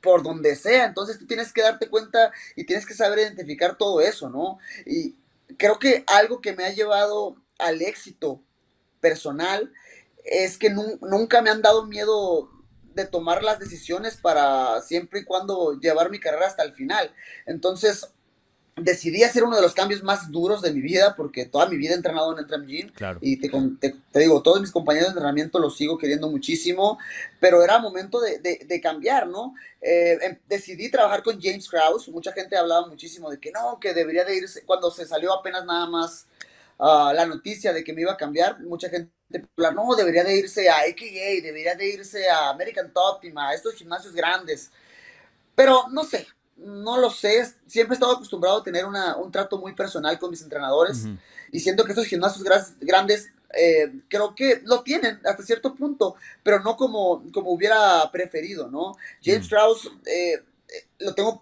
por 0.00 0.22
donde 0.22 0.54
sea, 0.54 0.84
entonces 0.84 1.18
tú 1.18 1.26
tienes 1.26 1.52
que 1.52 1.62
darte 1.62 1.88
cuenta 1.88 2.32
y 2.54 2.64
tienes 2.64 2.86
que 2.86 2.94
saber 2.94 3.18
identificar 3.18 3.76
todo 3.76 4.00
eso, 4.00 4.30
¿no? 4.30 4.58
Y 4.86 5.16
creo 5.56 5.78
que 5.78 6.04
algo 6.06 6.40
que 6.40 6.54
me 6.54 6.64
ha 6.64 6.70
llevado 6.70 7.36
al 7.58 7.82
éxito 7.82 8.40
personal 9.00 9.72
es 10.24 10.58
que 10.58 10.70
nunca 10.70 11.42
me 11.42 11.50
han 11.50 11.62
dado 11.62 11.86
miedo 11.86 12.50
de 12.94 13.06
tomar 13.06 13.42
las 13.42 13.58
decisiones 13.58 14.16
para 14.16 14.80
siempre 14.82 15.20
y 15.20 15.24
cuando 15.24 15.78
llevar 15.78 16.10
mi 16.10 16.20
carrera 16.20 16.46
hasta 16.46 16.64
el 16.64 16.74
final. 16.74 17.14
Entonces, 17.46 18.12
decidí 18.80 19.22
hacer 19.22 19.44
uno 19.44 19.56
de 19.56 19.62
los 19.62 19.74
cambios 19.74 20.02
más 20.02 20.30
duros 20.30 20.62
de 20.62 20.72
mi 20.72 20.80
vida, 20.80 21.14
porque 21.16 21.46
toda 21.46 21.68
mi 21.68 21.76
vida 21.76 21.92
he 21.92 21.96
entrenado 21.96 22.32
en 22.32 22.38
Entram 22.38 22.66
Gym. 22.66 22.90
Y 23.20 23.36
te, 23.38 23.50
te, 23.80 24.18
digo, 24.18 24.42
todos 24.42 24.60
mis 24.60 24.70
compañeros 24.70 25.08
de 25.08 25.12
entrenamiento 25.12 25.58
los 25.58 25.76
sigo 25.76 25.98
queriendo 25.98 26.28
muchísimo, 26.28 26.98
pero 27.40 27.62
era 27.62 27.78
momento 27.78 28.20
de, 28.20 28.38
de, 28.38 28.80
cambiar, 28.80 29.26
¿no? 29.26 29.54
Eh, 29.80 30.18
em, 30.22 30.38
decidí 30.48 30.90
trabajar 30.90 31.22
con 31.22 31.40
James 31.40 31.68
Krause. 31.68 32.08
Mucha 32.08 32.32
gente 32.32 32.56
hablaba 32.56 32.86
muchísimo 32.86 33.30
de 33.30 33.38
que 33.38 33.50
no, 33.50 33.78
que 33.80 33.94
debería 33.94 34.24
de 34.24 34.36
irse, 34.36 34.64
cuando 34.64 34.90
se 34.90 35.06
salió 35.06 35.32
apenas 35.32 35.64
nada 35.64 35.86
más 35.86 36.26
uh, 36.78 37.12
la 37.12 37.26
noticia 37.26 37.72
de 37.72 37.84
que 37.84 37.92
me 37.92 38.02
iba 38.02 38.12
a 38.12 38.16
cambiar, 38.16 38.60
mucha 38.60 38.88
gente 38.88 39.12
no, 39.56 39.94
debería 39.94 40.24
de 40.24 40.36
irse 40.36 40.68
a 40.68 40.80
AKA, 40.80 41.42
debería 41.42 41.74
de 41.74 41.86
irse 41.86 42.28
a 42.28 42.50
American 42.50 42.92
Top 42.92 43.20
Team, 43.20 43.36
a 43.38 43.54
estos 43.54 43.74
gimnasios 43.74 44.14
grandes. 44.14 44.70
Pero 45.54 45.88
no 45.90 46.04
sé, 46.04 46.26
no 46.58 46.98
lo 46.98 47.10
sé, 47.10 47.46
siempre 47.66 47.94
he 47.94 47.96
estado 47.96 48.12
acostumbrado 48.12 48.58
a 48.58 48.64
tener 48.64 48.84
un 48.84 49.32
trato 49.32 49.58
muy 49.58 49.74
personal 49.74 50.18
con 50.18 50.30
mis 50.30 50.42
entrenadores 50.42 51.06
y 51.52 51.60
siento 51.60 51.84
que 51.84 51.92
esos 51.92 52.06
gimnasios 52.06 52.44
grandes 52.80 53.30
eh, 53.54 53.92
creo 54.08 54.34
que 54.34 54.60
lo 54.64 54.82
tienen 54.82 55.20
hasta 55.24 55.42
cierto 55.42 55.74
punto, 55.74 56.16
pero 56.42 56.60
no 56.60 56.76
como, 56.76 57.22
como 57.32 57.50
hubiera 57.50 58.10
preferido, 58.12 58.68
¿no? 58.68 58.94
James 59.22 59.44
Strauss, 59.44 59.90
eh, 60.04 60.42
lo 60.98 61.14
tengo, 61.14 61.40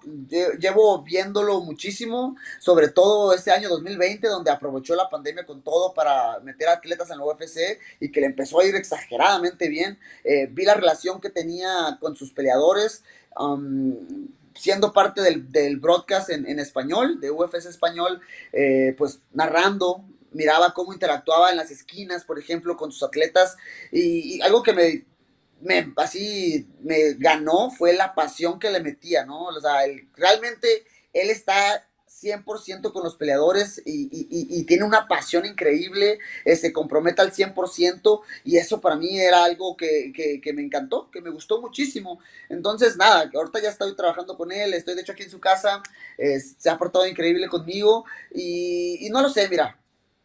llevo 0.58 1.02
viéndolo 1.02 1.60
muchísimo, 1.60 2.36
sobre 2.60 2.88
todo 2.88 3.34
este 3.34 3.50
año 3.50 3.68
2020, 3.68 4.28
donde 4.28 4.50
aprovechó 4.50 4.94
la 4.94 5.08
pandemia 5.08 5.44
con 5.44 5.62
todo 5.62 5.92
para 5.94 6.38
meter 6.40 6.68
atletas 6.68 7.10
en 7.10 7.18
la 7.18 7.24
UFC 7.24 7.80
y 7.98 8.12
que 8.12 8.20
le 8.20 8.26
empezó 8.26 8.60
a 8.60 8.64
ir 8.64 8.76
exageradamente 8.76 9.68
bien. 9.68 9.98
Eh, 10.22 10.48
vi 10.50 10.64
la 10.64 10.74
relación 10.74 11.20
que 11.20 11.30
tenía 11.30 11.98
con 12.00 12.14
sus 12.14 12.32
peleadores, 12.32 13.02
um, 13.38 13.96
siendo 14.58 14.92
parte 14.92 15.22
del, 15.22 15.50
del 15.50 15.78
broadcast 15.78 16.30
en, 16.30 16.48
en, 16.48 16.58
español, 16.58 17.20
de 17.20 17.30
UFC 17.30 17.66
español, 17.66 18.20
eh, 18.52 18.94
pues 18.96 19.20
narrando. 19.32 20.04
Miraba 20.32 20.74
cómo 20.74 20.92
interactuaba 20.92 21.50
en 21.50 21.56
las 21.56 21.70
esquinas, 21.70 22.24
por 22.24 22.38
ejemplo, 22.38 22.76
con 22.76 22.92
sus 22.92 23.02
atletas. 23.02 23.56
y, 23.90 24.36
y 24.36 24.42
algo 24.42 24.62
que 24.62 24.72
me 24.72 25.04
me, 25.60 25.92
así 25.96 26.68
me 26.82 27.14
ganó 27.14 27.70
fue 27.70 27.94
la 27.94 28.14
pasión 28.14 28.58
que 28.58 28.70
le 28.70 28.80
metía, 28.80 29.24
¿no? 29.24 29.44
O 29.44 29.60
sea, 29.60 29.78
realmente 30.14 30.84
él 31.12 31.30
está 31.30 31.86
100% 32.22 32.92
con 32.92 33.02
los 33.02 33.16
peleadores 33.16 33.82
y, 33.84 34.64
tiene 34.64 34.84
una 34.84 35.06
pasión 35.06 35.44
increíble, 35.46 36.18
eh, 36.44 36.56
se 36.56 36.72
compromete 36.72 37.22
al 37.22 37.32
100% 37.32 38.22
y 38.44 38.56
eso 38.56 38.80
para 38.80 38.96
mí 38.96 39.18
era 39.20 39.44
algo 39.44 39.76
que, 39.76 40.40
me 40.54 40.62
encantó, 40.62 41.10
que 41.10 41.20
me 41.20 41.30
gustó 41.30 41.60
muchísimo. 41.60 42.20
Entonces, 42.48 42.96
nada, 42.96 43.30
ahorita 43.34 43.60
ya 43.60 43.70
estoy 43.70 43.94
trabajando 43.94 44.36
con 44.36 44.50
él, 44.50 44.74
estoy 44.74 44.94
de 44.94 45.02
hecho 45.02 45.12
aquí 45.12 45.24
en 45.24 45.30
su 45.30 45.40
casa, 45.40 45.82
se 46.16 46.70
ha 46.70 46.78
portado 46.78 47.06
increíble 47.06 47.48
conmigo 47.48 48.04
y, 48.34 49.08
no 49.10 49.22
lo 49.22 49.28
sé, 49.28 49.48
mira, 49.48 49.78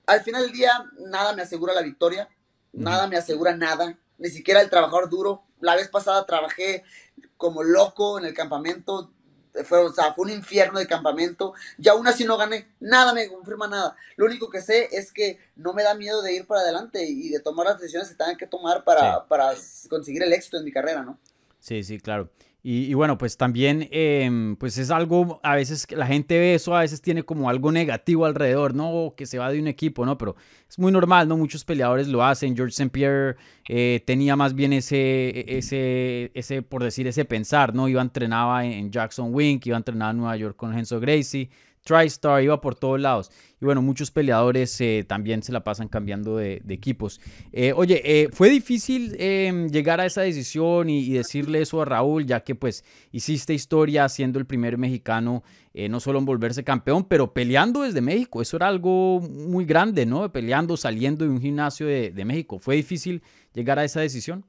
al 0.05 0.21
final 0.21 0.43
del 0.43 0.51
día 0.51 0.71
nada 0.99 1.33
me 1.33 1.41
asegura 1.41 1.73
la 1.73 1.81
victoria, 1.81 2.29
nada 2.73 3.07
me 3.07 3.17
asegura 3.17 3.55
nada, 3.55 3.97
ni 4.17 4.29
siquiera 4.29 4.61
el 4.61 4.69
trabajador 4.69 5.09
duro. 5.09 5.43
La 5.59 5.75
vez 5.75 5.89
pasada 5.89 6.25
trabajé 6.25 6.83
como 7.37 7.63
loco 7.63 8.17
en 8.17 8.25
el 8.25 8.33
campamento, 8.33 9.11
fue, 9.65 9.79
o 9.79 9.91
sea, 9.91 10.13
fue 10.13 10.25
un 10.25 10.31
infierno 10.31 10.79
de 10.79 10.87
campamento, 10.87 11.53
y 11.77 11.87
aún 11.89 12.07
así 12.07 12.25
no 12.25 12.37
gané, 12.37 12.67
nada 12.79 13.13
me 13.13 13.27
confirma 13.27 13.67
nada. 13.67 13.95
Lo 14.15 14.25
único 14.25 14.49
que 14.49 14.61
sé 14.61 14.89
es 14.91 15.11
que 15.11 15.39
no 15.55 15.73
me 15.73 15.83
da 15.83 15.93
miedo 15.93 16.21
de 16.21 16.33
ir 16.33 16.45
para 16.45 16.61
adelante 16.61 17.05
y 17.05 17.29
de 17.29 17.39
tomar 17.39 17.67
las 17.67 17.79
decisiones 17.79 18.09
que 18.09 18.15
tengan 18.15 18.37
que 18.37 18.47
tomar 18.47 18.83
para, 18.83 19.25
para 19.27 19.53
conseguir 19.89 20.23
el 20.23 20.33
éxito 20.33 20.57
en 20.57 20.65
mi 20.65 20.71
carrera, 20.71 21.03
¿no? 21.03 21.17
Sí, 21.59 21.83
sí, 21.83 21.99
claro. 21.99 22.29
Y, 22.63 22.93
bueno, 22.93 23.17
pues 23.17 23.37
también, 23.37 23.87
em, 23.89 24.55
pues 24.55 24.77
es 24.77 24.91
algo, 24.91 25.39
a 25.41 25.55
veces 25.55 25.87
la 25.89 26.05
gente 26.05 26.37
ve 26.37 26.53
eso, 26.53 26.75
a 26.75 26.81
veces 26.81 27.01
tiene 27.01 27.23
como 27.23 27.49
algo 27.49 27.71
negativo 27.71 28.23
alrededor, 28.25 28.75
¿no? 28.75 29.15
Que 29.17 29.25
se 29.25 29.39
va 29.39 29.51
de 29.51 29.59
un 29.59 29.67
equipo, 29.67 30.05
¿no? 30.05 30.15
Pero 30.19 30.35
es 30.69 30.77
muy 30.77 30.91
normal, 30.91 31.27
¿no? 31.27 31.37
Muchos 31.37 31.65
peleadores 31.65 32.07
lo 32.07 32.23
hacen. 32.23 32.55
George 32.55 32.73
St. 32.73 32.91
Pierre 32.91 33.35
eh, 33.67 34.03
tenía 34.05 34.35
más 34.35 34.53
bien 34.53 34.73
ese, 34.73 35.57
ese, 35.57 36.29
ese, 36.35 36.61
por 36.61 36.83
decir, 36.83 37.07
ese 37.07 37.25
pensar, 37.25 37.73
¿no? 37.73 37.87
Iba, 37.87 38.03
entrenaba 38.03 38.63
en 38.63 38.91
Jackson 38.91 39.33
Wink, 39.33 39.65
iba 39.65 39.77
a 39.77 39.79
entrenar 39.79 40.11
en 40.11 40.17
Nueva 40.17 40.37
York 40.37 40.55
con 40.55 40.77
Enzo 40.77 40.99
Gracie 40.99 41.49
TriStar, 41.83 42.43
iba 42.43 42.61
por 42.61 42.75
todos 42.75 42.99
lados. 42.99 43.31
Y 43.59 43.65
bueno, 43.65 43.81
muchos 43.81 44.11
peleadores 44.11 44.79
eh, 44.81 45.05
también 45.07 45.43
se 45.43 45.51
la 45.51 45.63
pasan 45.63 45.87
cambiando 45.87 46.37
de, 46.37 46.61
equipos. 46.69 47.19
Eh, 47.51 47.73
oye, 47.75 48.01
eh, 48.03 48.29
¿fue 48.31 48.49
difícil 48.49 49.15
em, 49.19 49.69
llegar 49.69 49.99
a 49.99 50.05
esa 50.05 50.21
decisión 50.21 50.89
y, 50.89 51.11
decirle 51.11 51.61
eso 51.61 51.81
a 51.81 51.85
Raúl, 51.85 52.25
ya 52.25 52.41
que 52.41 52.55
pues 52.55 52.83
hiciste 53.11 53.53
historia 53.53 54.07
siendo 54.09 54.39
el 54.39 54.45
primer 54.45 54.77
mexicano, 54.77 55.43
no 55.73 55.99
solo 56.01 56.19
en 56.19 56.25
volverse 56.25 56.63
campeón, 56.63 57.05
pero 57.05 57.33
peleando 57.33 57.83
desde 57.83 58.01
México? 58.01 58.41
Eso 58.41 58.57
era 58.57 58.67
algo 58.67 59.21
muy 59.21 59.65
grande, 59.65 60.05
¿no? 60.05 60.31
Peleando, 60.31 60.75
saliendo 60.75 61.23
de 61.23 61.31
un 61.31 61.39
gimnasio 61.39 61.87
de 61.87 62.25
México. 62.25 62.59
¿Fue 62.59 62.75
difícil 62.75 63.21
llegar 63.53 63.79
a 63.79 63.85
esa 63.85 64.01
decisión? 64.01 64.45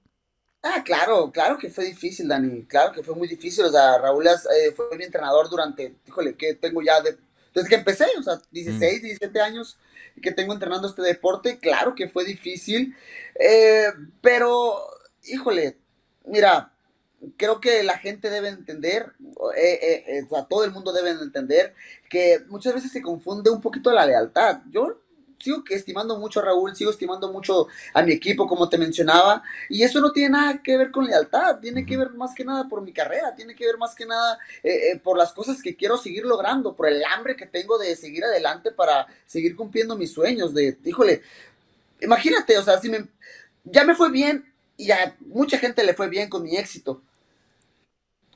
Ah, 0.65 0.83
claro, 0.85 1.33
claro 1.33 1.59
que 1.59 1.71
fue 1.71 1.85
difícil, 1.87 2.29
Dani, 2.29 2.65
claro 2.67 2.93
que 2.93 3.03
fue 3.03 3.17
muy 3.17 3.27
difícil, 3.27 3.65
o 3.65 3.71
sea, 3.71 3.99
Raúl 3.99 4.29
eh, 4.29 4.71
fue 4.77 4.97
mi 4.97 5.03
entrenador 5.03 5.51
durante, 5.51 5.97
híjole, 6.07 6.37
que 6.37 6.55
tengo 6.55 6.81
ya 6.83 7.01
de, 7.01 7.19
desde 7.53 7.69
que 7.69 7.75
empecé, 7.75 8.07
o 8.17 8.23
sea, 8.23 8.41
16, 8.53 9.03
17 9.03 9.37
mm. 9.37 9.43
años 9.43 9.77
que 10.23 10.31
tengo 10.31 10.53
entrenando 10.53 10.87
este 10.87 11.03
deporte, 11.03 11.59
claro 11.59 11.97
que 11.97 12.09
fue 12.09 12.25
difícil, 12.25 12.95
eh, 13.35 13.89
pero, 14.21 14.87
híjole, 15.25 15.79
mira, 16.27 16.73
creo 17.37 17.61
que 17.61 17.83
la 17.83 17.99
gente 17.99 18.31
debe 18.31 18.49
entender, 18.49 19.15
eh, 19.57 20.25
o 20.25 20.29
sea, 20.29 20.45
todo 20.45 20.63
el 20.63 20.71
mundo 20.71 20.93
debe 20.93 21.11
entender 21.11 21.75
que 22.09 22.39
muchas 22.47 22.73
veces 22.75 22.93
se 22.93 23.03
confunde 23.03 23.51
un 23.51 23.61
poquito 23.61 23.91
la 23.91 24.07
lealtad. 24.07 24.61
Yo 24.71 25.02
sigo 25.43 25.63
estimando 25.69 26.19
mucho 26.19 26.41
a 26.41 26.45
Raúl, 26.45 26.75
sigo 26.75 26.91
estimando 26.91 27.33
mucho 27.33 27.67
a 27.93 28.03
mi 28.03 28.13
equipo, 28.13 28.47
como 28.47 28.69
te 28.69 28.79
mencionaba, 28.79 29.43
y 29.69 29.83
eso 29.83 30.01
no 30.01 30.13
tiene 30.13 30.31
nada 30.31 30.63
que 30.63 30.77
ver 30.77 30.91
con 30.91 31.07
lealtad, 31.07 31.59
tiene 31.61 31.85
que 31.85 31.97
ver 31.97 32.11
más 32.11 32.35
que 32.35 32.45
nada 32.45 32.69
por 32.69 32.83
mi 32.83 32.93
carrera, 32.93 33.35
tiene 33.35 33.55
que 33.55 33.67
ver 33.67 33.77
más 33.79 33.95
que 33.95 34.07
nada 34.07 34.39
eh, 34.63 34.93
eh, 34.93 35.01
por 35.03 35.19
las 35.19 35.33
cosas 35.33 35.61
que 35.63 35.77
quiero 35.77 35.97
seguir 35.97 36.25
logrando, 36.25 36.75
por 36.77 36.89
el 36.89 37.03
hambre 37.05 37.37
que 37.37 37.47
tengo 37.47 37.79
de 37.79 37.97
seguir 37.97 38.25
adelante 38.25 38.71
para 38.71 39.07
seguir 39.27 39.57
cumpliendo 39.57 39.97
mis 39.97 40.13
sueños, 40.13 40.55
de, 40.55 40.79
híjole, 40.85 41.23
imagínate, 42.01 42.57
o 42.59 42.63
sea, 42.63 42.79
si 42.79 42.89
me, 42.89 43.09
ya 43.65 43.85
me 43.85 43.95
fue 43.95 44.11
bien 44.11 44.53
y 44.77 44.91
a 44.91 45.17
mucha 45.21 45.59
gente 45.59 45.85
le 45.85 45.95
fue 45.95 46.09
bien 46.09 46.29
con 46.29 46.43
mi 46.43 46.57
éxito. 46.57 47.03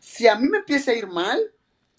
Si 0.01 0.27
a 0.29 0.37
mí 0.37 0.49
me 0.49 0.59
empieza 0.59 0.91
a 0.91 0.95
ir 0.95 1.07
mal, 1.07 1.53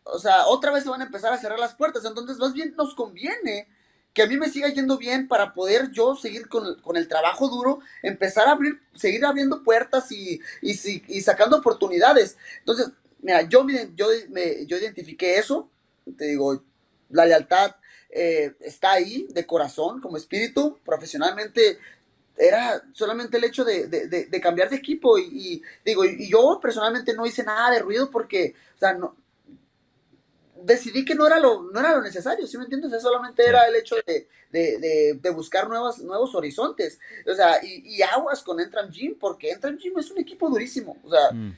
o 0.03 0.19
sea, 0.19 0.47
otra 0.47 0.71
vez 0.71 0.83
se 0.83 0.89
van 0.89 1.01
a 1.01 1.05
empezar 1.05 1.33
a 1.33 1.37
cerrar 1.37 1.59
las 1.59 1.75
puertas, 1.75 2.05
entonces 2.05 2.37
más 2.37 2.53
bien 2.53 2.73
nos 2.77 2.95
conviene 2.95 3.67
que 4.13 4.23
a 4.23 4.27
mí 4.27 4.37
me 4.37 4.49
siga 4.49 4.69
yendo 4.69 4.97
bien 4.97 5.27
para 5.27 5.53
poder 5.53 5.91
yo 5.91 6.15
seguir 6.15 6.47
con, 6.47 6.65
el 6.95 7.07
trabajo 7.07 7.49
duro, 7.49 7.79
empezar 8.01 8.47
a 8.47 8.51
abrir, 8.51 8.81
seguir 8.95 9.23
abriendo 9.25 9.63
puertas 9.63 10.11
y, 10.11 10.41
y, 10.61 11.21
sacando 11.21 11.57
oportunidades. 11.57 12.37
Entonces, 12.59 12.89
mira, 13.21 13.43
yo, 13.43 13.65
yo, 13.95 14.07
yo 14.65 14.77
identifiqué 14.77 15.37
eso, 15.37 15.69
te 16.17 16.25
digo, 16.25 16.63
la 17.09 17.25
lealtad 17.25 17.75
eh, 18.09 18.53
está 18.61 18.93
ahí 18.93 19.27
de 19.29 19.45
corazón, 19.45 20.01
como 20.01 20.17
espíritu, 20.17 20.79
profesionalmente 20.83 21.77
era 22.37 22.83
solamente 22.93 23.37
el 23.37 23.43
hecho 23.43 23.65
de, 23.65 24.39
cambiar 24.41 24.69
de 24.69 24.75
equipo 24.75 25.17
y, 25.17 25.61
digo, 25.83 26.05
y 26.05 26.29
yo 26.29 26.59
personalmente 26.61 27.13
no 27.13 27.25
hice 27.25 27.43
nada 27.43 27.71
de 27.71 27.79
ruido 27.79 28.11
porque, 28.11 28.53
o 28.75 28.79
sea, 28.79 28.93
no, 28.93 29.15
decidí 30.63 31.05
que 31.05 31.15
no 31.15 31.27
era 31.27 31.39
lo, 31.39 31.63
no 31.71 31.79
era 31.79 31.95
lo 31.95 32.01
necesario, 32.01 32.47
¿sí 32.47 32.57
me 32.57 32.63
entiendes? 32.63 33.01
solamente 33.01 33.45
era 33.45 33.67
el 33.67 33.75
hecho 33.75 33.95
de, 34.05 34.27
de, 34.51 35.19
de, 35.21 35.29
buscar 35.29 35.67
nuevos, 35.67 35.99
nuevos 35.99 36.33
horizontes. 36.35 36.99
O 37.29 37.33
sea, 37.33 37.59
y, 37.63 38.01
aguas 38.01 38.43
con 38.43 38.59
Entram 38.59 38.89
Gym, 38.89 39.17
porque 39.19 39.51
Entram 39.51 39.77
Gym 39.77 39.97
es 39.99 40.11
un 40.11 40.19
equipo 40.19 40.49
durísimo. 40.49 40.97
O 41.03 41.09
sea, 41.09 41.31
mm. 41.31 41.57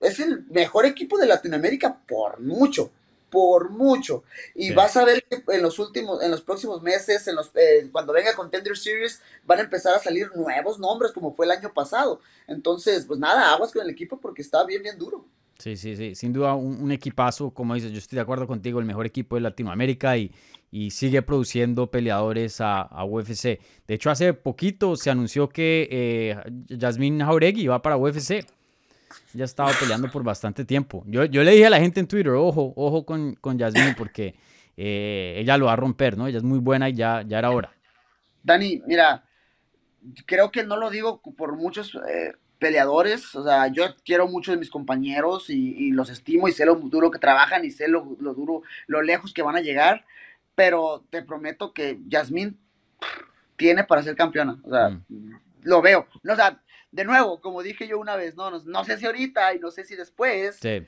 es 0.00 0.20
el 0.20 0.44
mejor 0.46 0.86
equipo 0.86 1.18
de 1.18 1.26
Latinoamérica 1.26 2.00
por 2.06 2.40
mucho, 2.40 2.90
por 3.30 3.70
mucho. 3.70 4.24
Y 4.54 4.72
vas 4.72 4.96
a 4.96 5.04
ver 5.04 5.24
que 5.24 5.42
en 5.48 5.62
los 5.62 5.78
últimos, 5.78 6.22
en 6.22 6.30
los 6.30 6.42
próximos 6.42 6.82
meses, 6.82 7.26
en 7.28 7.36
los, 7.36 7.50
eh, 7.54 7.88
cuando 7.92 8.12
venga 8.12 8.34
Contender 8.34 8.76
Series, 8.76 9.20
van 9.44 9.58
a 9.60 9.62
empezar 9.62 9.94
a 9.94 10.00
salir 10.00 10.30
nuevos 10.34 10.78
nombres, 10.78 11.12
como 11.12 11.34
fue 11.34 11.46
el 11.46 11.52
año 11.52 11.72
pasado. 11.72 12.20
Entonces, 12.46 13.04
pues 13.06 13.18
nada, 13.18 13.52
aguas 13.52 13.72
con 13.72 13.82
el 13.82 13.90
equipo 13.90 14.20
porque 14.20 14.42
está 14.42 14.64
bien, 14.64 14.82
bien 14.82 14.98
duro. 14.98 15.24
Sí, 15.58 15.76
sí, 15.76 15.96
sí. 15.96 16.14
Sin 16.14 16.32
duda 16.32 16.54
un, 16.54 16.92
equipazo, 16.92 17.50
como 17.50 17.74
dices, 17.74 17.90
yo 17.90 17.98
estoy 17.98 18.14
de 18.14 18.22
acuerdo 18.22 18.46
contigo, 18.46 18.78
el 18.78 18.86
mejor 18.86 19.06
equipo 19.06 19.34
de 19.34 19.40
Latinoamérica 19.40 20.16
y, 20.16 20.30
y 20.70 20.92
sigue 20.92 21.20
produciendo 21.20 21.90
peleadores 21.90 22.60
a, 22.60 22.82
a, 22.82 23.04
UFC. 23.04 23.58
De 23.86 23.94
hecho, 23.94 24.08
hace 24.10 24.34
poquito 24.34 24.94
se 24.94 25.10
anunció 25.10 25.48
que 25.48 25.88
eh, 25.90 26.36
Jauregui 26.78 27.66
va 27.66 27.82
para 27.82 27.96
UFC. 27.96 28.46
Ya 29.34 29.44
estaba 29.44 29.72
peleando 29.72 30.08
por 30.12 30.22
bastante 30.22 30.64
tiempo. 30.64 31.02
Yo, 31.06 31.24
yo 31.24 31.42
le 31.42 31.50
dije 31.50 31.66
a 31.66 31.70
la 31.70 31.80
gente 31.80 31.98
en 31.98 32.06
Twitter, 32.06 32.34
ojo, 32.34 32.72
ojo 32.76 33.04
con, 33.04 33.34
con 33.34 33.58
porque 33.96 34.36
eh, 34.76 35.38
ella 35.38 35.58
lo 35.58 35.66
va 35.66 35.72
a 35.72 35.76
romper, 35.76 36.16
¿no? 36.16 36.28
Ella 36.28 36.38
es 36.38 36.44
muy 36.44 36.60
buena 36.60 36.88
y 36.88 36.92
ya, 36.92 37.22
ya 37.26 37.40
era 37.40 37.50
hora. 37.50 37.72
Dani, 38.44 38.80
mira, 38.86 39.24
creo 40.24 40.52
que 40.52 40.62
no 40.62 40.76
lo 40.76 40.88
digo 40.88 41.20
por 41.20 41.56
muchos... 41.56 41.96
Eh 41.96 42.32
peleadores, 42.58 43.34
o 43.34 43.44
sea, 43.44 43.68
yo 43.68 43.84
quiero 44.04 44.26
mucho 44.28 44.52
de 44.52 44.58
mis 44.58 44.70
compañeros 44.70 45.48
y, 45.48 45.90
los 45.92 46.10
estimo 46.10 46.48
y 46.48 46.52
sé 46.52 46.66
lo 46.66 46.74
duro 46.74 47.10
que 47.10 47.18
trabajan 47.18 47.64
y 47.64 47.70
sé 47.70 47.88
lo, 47.88 48.02
duro, 48.02 48.62
lo 48.86 49.02
lejos 49.02 49.32
que 49.32 49.42
van 49.42 49.56
a 49.56 49.60
llegar, 49.60 50.04
pero 50.54 51.04
te 51.10 51.22
prometo 51.22 51.72
que 51.72 51.98
Yasmín 52.06 52.58
tiene 53.56 53.84
para 53.84 54.02
ser 54.02 54.16
campeona, 54.16 54.58
o 54.64 54.70
sea, 54.70 54.90
mm. 54.90 55.40
lo 55.62 55.82
veo, 55.82 56.06
o 56.28 56.36
sea, 56.36 56.60
de 56.90 57.04
nuevo, 57.04 57.40
como 57.40 57.62
dije 57.62 57.86
yo 57.86 57.98
una 57.98 58.16
vez, 58.16 58.34
no, 58.34 58.50
no, 58.50 58.84
sé 58.84 58.98
si 58.98 59.06
ahorita 59.06 59.54
y 59.54 59.60
no 59.60 59.70
sé 59.70 59.84
si 59.84 59.94
después, 59.94 60.56
sí 60.56 60.86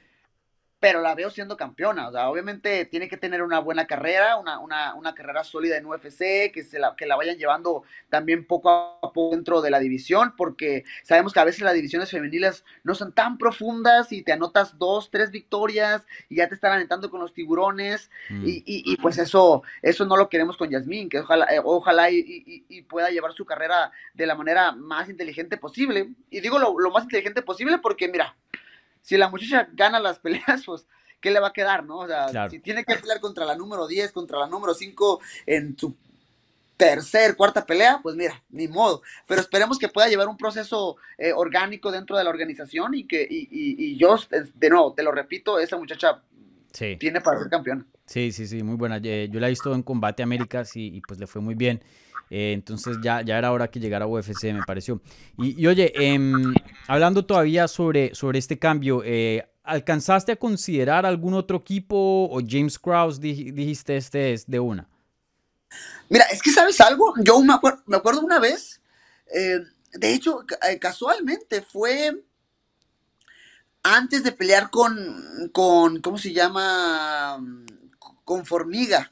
pero 0.80 1.02
la 1.02 1.14
veo 1.14 1.28
siendo 1.30 1.58
campeona. 1.58 2.08
O 2.08 2.12
sea, 2.12 2.30
obviamente 2.30 2.86
tiene 2.86 3.08
que 3.08 3.18
tener 3.18 3.42
una 3.42 3.60
buena 3.60 3.86
carrera, 3.86 4.38
una, 4.38 4.58
una, 4.58 4.94
una 4.94 5.14
carrera 5.14 5.44
sólida 5.44 5.76
en 5.76 5.84
UFC, 5.84 6.50
que, 6.52 6.64
se 6.64 6.78
la, 6.78 6.96
que 6.96 7.06
la 7.06 7.16
vayan 7.16 7.36
llevando 7.36 7.84
también 8.08 8.46
poco 8.46 8.70
a 8.70 9.12
poco 9.12 9.36
dentro 9.36 9.60
de 9.60 9.70
la 9.70 9.78
división, 9.78 10.34
porque 10.36 10.84
sabemos 11.02 11.34
que 11.34 11.40
a 11.40 11.44
veces 11.44 11.60
las 11.60 11.74
divisiones 11.74 12.10
femeniles 12.10 12.64
no 12.82 12.94
son 12.94 13.12
tan 13.12 13.36
profundas 13.36 14.10
y 14.10 14.22
te 14.22 14.32
anotas 14.32 14.78
dos, 14.78 15.10
tres 15.10 15.30
victorias 15.30 16.06
y 16.30 16.36
ya 16.36 16.48
te 16.48 16.54
están 16.54 16.72
anotando 16.72 17.10
con 17.10 17.20
los 17.20 17.34
tiburones. 17.34 18.10
Mm. 18.30 18.44
Y, 18.46 18.62
y, 18.64 18.96
pues 18.96 19.18
eso, 19.18 19.62
eso 19.82 20.06
no 20.06 20.16
lo 20.16 20.30
queremos 20.30 20.56
con 20.56 20.70
Yasmín, 20.70 21.10
que 21.10 21.20
ojalá, 21.20 21.44
eh, 21.54 21.60
ojalá 21.62 22.10
y, 22.10 22.64
y, 22.68 22.82
pueda 22.82 23.10
llevar 23.10 23.32
su 23.32 23.44
carrera 23.44 23.92
de 24.14 24.26
la 24.26 24.34
manera 24.34 24.72
más 24.72 25.10
inteligente 25.10 25.58
posible. 25.58 26.08
Y 26.30 26.40
digo 26.40 26.58
lo, 26.58 26.78
lo 26.80 26.90
más 26.90 27.04
inteligente 27.04 27.42
posible 27.42 27.78
porque, 27.78 28.08
mira, 28.08 28.34
si 29.02 29.16
la 29.16 29.28
muchacha 29.28 29.68
gana 29.72 30.00
las 30.00 30.18
peleas, 30.18 30.62
pues 30.66 30.86
¿qué 31.20 31.30
le 31.30 31.40
va 31.40 31.48
a 31.48 31.52
quedar, 31.52 31.84
no? 31.84 31.98
O 31.98 32.06
sea, 32.06 32.48
si 32.48 32.60
tiene 32.60 32.84
que 32.84 32.96
pelear 32.96 33.20
contra 33.20 33.44
la 33.44 33.54
número 33.54 33.86
10, 33.86 34.12
contra 34.12 34.38
la 34.38 34.46
número 34.46 34.74
5 34.74 35.20
en 35.46 35.76
su 35.78 35.94
tercer, 36.76 37.36
cuarta 37.36 37.66
pelea, 37.66 38.00
pues 38.02 38.16
mira, 38.16 38.42
ni 38.48 38.66
modo. 38.66 39.02
Pero 39.26 39.42
esperemos 39.42 39.78
que 39.78 39.88
pueda 39.88 40.08
llevar 40.08 40.28
un 40.28 40.38
proceso 40.38 40.96
eh, 41.18 41.32
orgánico 41.34 41.92
dentro 41.92 42.16
de 42.16 42.24
la 42.24 42.30
organización 42.30 42.94
y 42.94 43.06
que, 43.06 43.26
y, 43.28 43.48
y, 43.50 43.98
yo, 43.98 44.16
de 44.54 44.70
nuevo, 44.70 44.94
te 44.94 45.02
lo 45.02 45.12
repito, 45.12 45.58
esa 45.58 45.76
muchacha 45.76 46.22
tiene 46.72 47.20
para 47.20 47.38
ser 47.38 47.48
campeona. 47.48 47.86
Sí, 48.06 48.32
sí, 48.32 48.46
sí, 48.46 48.62
muy 48.62 48.76
buena. 48.76 48.98
Yo 48.98 49.40
la 49.40 49.46
he 49.46 49.50
visto 49.50 49.74
en 49.74 49.82
Combate 49.82 50.22
Américas 50.22 50.76
y, 50.76 50.96
y 50.96 51.00
pues 51.00 51.18
le 51.20 51.26
fue 51.26 51.40
muy 51.40 51.54
bien. 51.54 51.80
Eh, 52.30 52.52
entonces 52.52 52.98
ya, 53.02 53.22
ya 53.22 53.36
era 53.36 53.50
hora 53.50 53.68
que 53.68 53.80
llegara 53.80 54.04
a 54.04 54.08
UFC, 54.08 54.44
me 54.52 54.62
pareció. 54.64 55.02
Y, 55.36 55.66
oye, 55.66 55.92
em, 55.96 56.54
hablando 56.86 57.26
todavía 57.26 57.66
sobre, 57.66 58.14
sobre 58.14 58.38
este 58.38 58.58
cambio, 58.58 59.02
eh, 59.04 59.48
¿alcanzaste 59.64 60.32
a 60.32 60.36
considerar 60.36 61.04
algún 61.04 61.34
otro 61.34 61.58
equipo 61.58 62.28
o 62.30 62.40
James 62.46 62.78
Krause 62.78 63.20
dijiste 63.20 63.96
este 63.96 64.32
es 64.32 64.46
de 64.46 64.60
una? 64.60 64.88
Mira, 66.08 66.24
es 66.26 66.40
que 66.40 66.50
sabes 66.50 66.80
algo, 66.80 67.14
yo 67.22 67.40
me, 67.40 67.52
acuerdo, 67.52 67.82
me 67.86 67.96
acuerdo 67.96 68.20
una 68.20 68.38
vez, 68.38 68.80
eh, 69.34 69.60
de 69.92 70.14
hecho, 70.14 70.44
casualmente 70.80 71.62
fue 71.62 72.12
antes 73.82 74.22
de 74.22 74.32
pelear 74.32 74.70
con, 74.70 75.50
con 75.52 76.00
¿cómo 76.00 76.18
se 76.18 76.32
llama? 76.32 77.38
Con 78.24 78.46
Formiga 78.46 79.10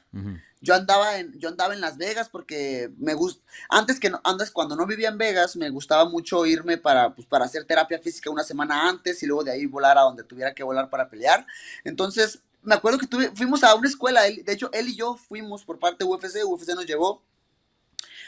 yo 0.61 0.75
andaba 0.75 1.17
en, 1.17 1.39
yo 1.39 1.49
andaba 1.49 1.73
en 1.73 1.81
Las 1.81 1.97
Vegas 1.97 2.29
porque 2.29 2.91
me 2.97 3.13
gusta, 3.13 3.41
antes 3.69 3.99
que 3.99 4.11
antes 4.23 4.51
cuando 4.51 4.75
no 4.75 4.85
vivía 4.85 5.09
en 5.09 5.17
Vegas, 5.17 5.55
me 5.55 5.69
gustaba 5.69 6.05
mucho 6.05 6.45
irme 6.45 6.77
para, 6.77 7.13
pues, 7.15 7.27
para 7.27 7.45
hacer 7.45 7.65
terapia 7.65 7.99
física 7.99 8.29
una 8.29 8.43
semana 8.43 8.89
antes 8.89 9.23
y 9.23 9.25
luego 9.25 9.43
de 9.43 9.51
ahí 9.51 9.65
volar 9.65 9.97
a 9.97 10.01
donde 10.01 10.23
tuviera 10.23 10.53
que 10.53 10.63
volar 10.63 10.89
para 10.89 11.09
pelear. 11.09 11.45
Entonces, 11.83 12.41
me 12.61 12.75
acuerdo 12.75 12.99
que 12.99 13.07
tuve, 13.07 13.31
fuimos 13.33 13.63
a 13.63 13.73
una 13.75 13.87
escuela, 13.87 14.23
de 14.23 14.51
hecho, 14.51 14.69
él 14.73 14.89
y 14.89 14.95
yo 14.95 15.15
fuimos 15.15 15.63
por 15.63 15.79
parte 15.79 16.03
de 16.03 16.09
UFC, 16.09 16.43
UFC 16.45 16.69
nos 16.75 16.85
llevó 16.85 17.23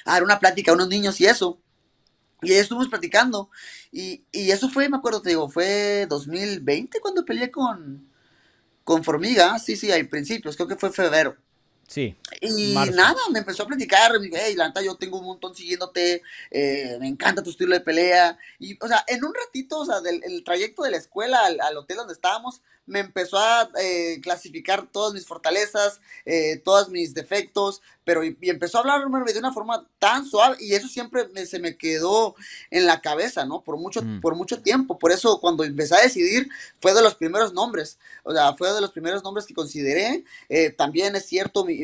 a 0.05 0.13
dar 0.13 0.23
una 0.23 0.39
plática 0.39 0.71
a 0.71 0.75
unos 0.75 0.87
niños 0.87 1.19
y 1.19 1.25
eso. 1.25 1.59
Y 2.41 2.51
ahí 2.51 2.59
estuvimos 2.59 2.89
platicando. 2.89 3.49
Y, 3.91 4.23
y 4.31 4.51
eso 4.51 4.69
fue, 4.69 4.89
me 4.89 4.97
acuerdo, 4.97 5.21
te 5.21 5.29
digo, 5.29 5.49
fue 5.49 6.05
2020 6.09 6.99
cuando 6.99 7.25
peleé 7.25 7.51
con, 7.51 8.07
con 8.83 9.03
Formiga. 9.03 9.59
Sí, 9.59 9.75
sí, 9.75 9.91
hay 9.91 10.03
principios, 10.03 10.55
creo 10.55 10.67
que 10.67 10.75
fue 10.75 10.91
febrero. 10.91 11.37
Sí. 11.87 12.15
Y 12.39 12.73
nada, 12.73 13.19
me 13.33 13.39
empezó 13.39 13.63
a 13.63 13.67
platicar, 13.67 14.13
me 14.13 14.27
dije, 14.27 14.41
hey, 14.41 14.55
Lanta, 14.55 14.81
yo 14.81 14.95
tengo 14.95 15.19
un 15.19 15.25
montón 15.25 15.53
siguiéndote, 15.53 16.21
eh, 16.49 16.97
me 17.01 17.07
encanta 17.09 17.43
tu 17.43 17.49
estilo 17.49 17.73
de 17.73 17.81
pelea. 17.81 18.37
Y, 18.59 18.77
o 18.81 18.87
sea, 18.87 19.03
en 19.07 19.25
un 19.25 19.33
ratito, 19.33 19.79
o 19.79 19.85
sea, 19.85 19.99
del 19.99 20.23
el 20.23 20.41
trayecto 20.45 20.83
de 20.83 20.91
la 20.91 20.97
escuela 20.97 21.45
al, 21.45 21.59
al 21.59 21.75
hotel 21.75 21.97
donde 21.97 22.13
estábamos, 22.13 22.61
me 22.91 22.99
empezó 22.99 23.37
a 23.37 23.69
eh, 23.81 24.19
clasificar 24.21 24.85
todas 24.85 25.13
mis 25.13 25.25
fortalezas, 25.25 26.01
eh, 26.25 26.57
todos 26.57 26.89
mis 26.89 27.13
defectos, 27.13 27.81
pero 28.03 28.23
y, 28.25 28.37
empezó 28.41 28.77
a 28.77 28.81
hablarme 28.81 29.31
de 29.31 29.39
una 29.39 29.53
forma 29.53 29.87
tan 29.97 30.25
suave 30.25 30.57
y 30.59 30.73
eso 30.73 30.89
siempre 30.89 31.25
se 31.45 31.59
me 31.59 31.77
quedó 31.77 32.35
en 32.69 32.85
la 32.85 32.99
cabeza, 32.99 33.45
¿no? 33.45 33.61
Por 33.61 33.77
mucho, 33.77 34.01
mm. 34.01 34.19
por 34.19 34.35
mucho 34.35 34.61
tiempo. 34.61 34.99
Por 34.99 35.13
eso 35.13 35.39
cuando 35.39 35.63
empecé 35.63 35.95
a 35.95 36.01
decidir 36.01 36.49
fue 36.81 36.93
de 36.93 37.01
los 37.01 37.15
primeros 37.15 37.53
nombres, 37.53 37.97
o 38.23 38.33
sea, 38.33 38.53
fue 38.55 38.73
de 38.73 38.81
los 38.81 38.91
primeros 38.91 39.23
nombres 39.23 39.45
que 39.45 39.53
consideré. 39.53 40.25
Eh, 40.49 40.71
también 40.71 41.15
es 41.15 41.25
cierto, 41.25 41.63
mi, 41.63 41.79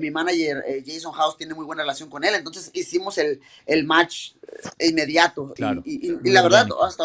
mi 0.00 0.10
manager 0.10 0.64
Jason 0.86 1.12
House 1.12 1.36
tiene 1.36 1.52
muy 1.52 1.66
buena 1.66 1.82
relación 1.82 2.08
con 2.08 2.24
él, 2.24 2.34
entonces 2.34 2.70
hicimos 2.72 3.18
el, 3.18 3.42
el 3.66 3.84
match 3.84 4.32
inmediato. 4.78 5.52
Y, 5.84 6.30
la 6.30 6.42
verdad, 6.42 6.66
hasta, 6.82 7.04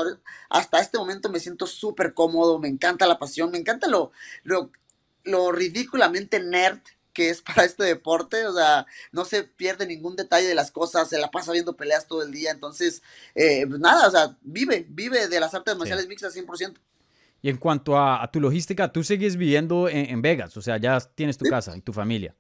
hasta 0.50 0.80
este 0.80 0.98
momento 0.98 1.30
me 1.30 1.40
siento 1.40 1.68
súper 1.68 2.14
cómodo, 2.14 2.60
me 2.60 2.68
encanta 2.68 3.06
la 3.10 3.20
pasión, 3.20 3.52
me 3.52 3.58
encanta 3.58 3.88
lo, 3.88 4.12
lo, 4.44 5.52
ridículamente 5.52 6.40
nerd 6.40 6.80
que 7.14 7.30
es 7.30 7.42
para 7.42 7.66
este 7.66 7.84
deporte, 7.84 8.46
o 8.48 8.54
sea, 8.54 8.86
no 9.12 9.26
se 9.26 9.44
pierde 9.44 9.86
ningún 9.86 10.16
detalle 10.16 10.48
de 10.48 10.56
las 10.56 10.72
cosas, 10.72 11.10
se 11.10 11.18
la 11.18 11.32
pasa 11.32 11.52
viendo 11.52 11.76
peleas 11.76 12.08
todo 12.08 12.24
el 12.24 12.32
día, 12.32 12.52
entonces, 12.52 13.02
eh, 13.36 13.66
pues 13.68 13.80
nada, 13.80 14.08
o 14.08 14.12
sea, 14.12 14.38
vive, 14.42 14.86
vive 14.88 15.28
de 15.28 15.40
las 15.40 15.54
artes 15.54 15.76
marciales 15.76 16.08
mixtas 16.08 16.36
100%. 16.36 16.78
Y 17.42 17.50
en 17.50 17.58
cuanto 17.58 17.98
a, 17.98 18.30
tu 18.32 18.40
logística, 18.40 18.92
tú 18.92 19.04
sigues 19.04 19.38
viviendo 19.38 19.88
en, 19.90 20.22
Vegas, 20.22 20.56
o 20.58 20.62
sea, 20.62 20.78
ya 20.78 21.00
tienes 21.00 21.38
tu 21.38 21.46
casa 21.46 21.76
y 21.78 21.82
tu 21.82 21.94
familia. 21.94 22.36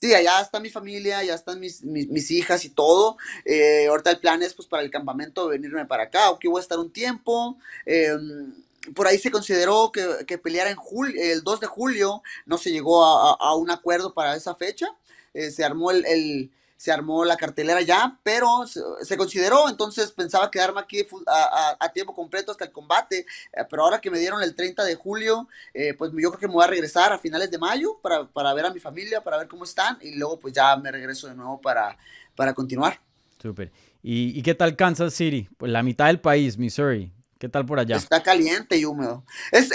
Sí, 0.00 0.14
allá 0.14 0.40
está 0.40 0.60
mi 0.60 0.68
familia, 0.68 1.18
allá 1.18 1.34
están 1.34 1.58
mis, 1.58 1.82
mis, 1.82 2.30
hijas 2.30 2.64
y 2.64 2.70
todo. 2.70 3.16
Eh, 3.44 3.86
ahorita 3.88 4.10
el 4.10 4.18
plan 4.18 4.42
es 4.42 4.52
pues 4.52 4.68
para 4.68 4.82
el 4.82 4.90
campamento 4.90 5.48
venirme 5.48 5.86
para 5.86 6.04
acá, 6.04 6.28
aquí 6.28 6.48
voy 6.48 6.60
a 6.60 6.62
estar 6.62 6.78
un 6.78 6.92
tiempo. 6.92 7.58
Em, 7.86 8.52
por 8.94 9.06
ahí 9.06 9.18
se 9.18 9.30
consideró 9.30 9.90
que, 9.92 10.24
que 10.26 10.38
peleara 10.38 10.70
en 10.70 10.76
julio, 10.76 11.14
el 11.20 11.42
2 11.42 11.60
de 11.60 11.66
julio, 11.66 12.22
no 12.44 12.58
se 12.58 12.70
llegó 12.70 13.04
a, 13.04 13.54
un 13.56 13.70
acuerdo 13.70 14.14
para 14.14 14.36
esa 14.36 14.54
fecha. 14.54 14.86
Eh, 15.34 15.50
se 15.50 15.64
armó 15.64 15.90
el 15.90 16.50
se 16.76 16.92
armó 16.92 17.24
la 17.24 17.36
cartelera 17.36 17.80
ya, 17.80 18.18
pero 18.22 18.66
se, 18.66 19.16
consideró, 19.16 19.68
entonces 19.68 20.12
pensaba 20.12 20.50
quedarme 20.50 20.80
aquí 20.80 21.06
a, 21.26 21.92
tiempo 21.92 22.14
completo 22.14 22.52
hasta 22.52 22.64
el 22.64 22.72
combate, 22.72 23.20
eh, 23.52 23.64
pero 23.68 23.84
ahora 23.84 24.00
que 24.00 24.10
me 24.10 24.18
dieron 24.18 24.42
el 24.42 24.54
30 24.54 24.84
de 24.84 24.94
julio, 24.94 25.48
eh, 25.72 25.94
pues 25.94 26.12
yo 26.12 26.30
creo 26.30 26.38
que 26.38 26.48
me 26.48 26.54
voy 26.54 26.64
a 26.64 26.68
regresar 26.68 27.12
a 27.12 27.18
finales 27.18 27.50
de 27.50 27.58
mayo 27.58 27.98
para, 28.02 28.26
para, 28.28 28.52
ver 28.52 28.66
a 28.66 28.70
mi 28.70 28.80
familia, 28.80 29.22
para 29.22 29.38
ver 29.38 29.48
cómo 29.48 29.64
están, 29.64 29.98
y 30.02 30.14
luego 30.16 30.38
pues 30.38 30.52
ya 30.52 30.76
me 30.76 30.92
regreso 30.92 31.28
de 31.28 31.34
nuevo 31.34 31.60
para, 31.60 31.96
para 32.34 32.52
continuar. 32.52 33.00
Súper. 33.40 33.72
¿Y, 34.02 34.40
qué 34.42 34.54
tal 34.54 34.76
Kansas 34.76 35.14
City? 35.14 35.48
Pues 35.56 35.72
la 35.72 35.82
mitad 35.82 36.06
del 36.06 36.20
país, 36.20 36.58
Missouri. 36.58 37.12
¿Qué 37.38 37.48
tal 37.48 37.66
por 37.66 37.78
allá? 37.78 37.96
Está 37.96 38.22
caliente 38.22 38.78
y 38.78 38.84
húmedo. 38.84 39.24
Es 39.52 39.68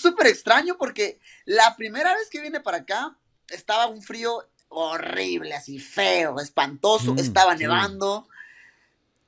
súper 0.00 0.26
es, 0.26 0.32
extraño 0.32 0.76
porque 0.78 1.18
la 1.44 1.74
primera 1.76 2.14
vez 2.14 2.28
que 2.30 2.40
vine 2.40 2.60
para 2.60 2.78
acá 2.78 3.16
estaba 3.48 3.86
un 3.86 4.02
frío 4.02 4.46
horrible, 4.68 5.54
así 5.54 5.78
feo, 5.78 6.40
espantoso, 6.40 7.14
mm, 7.14 7.18
estaba 7.18 7.54
nevando. 7.54 8.28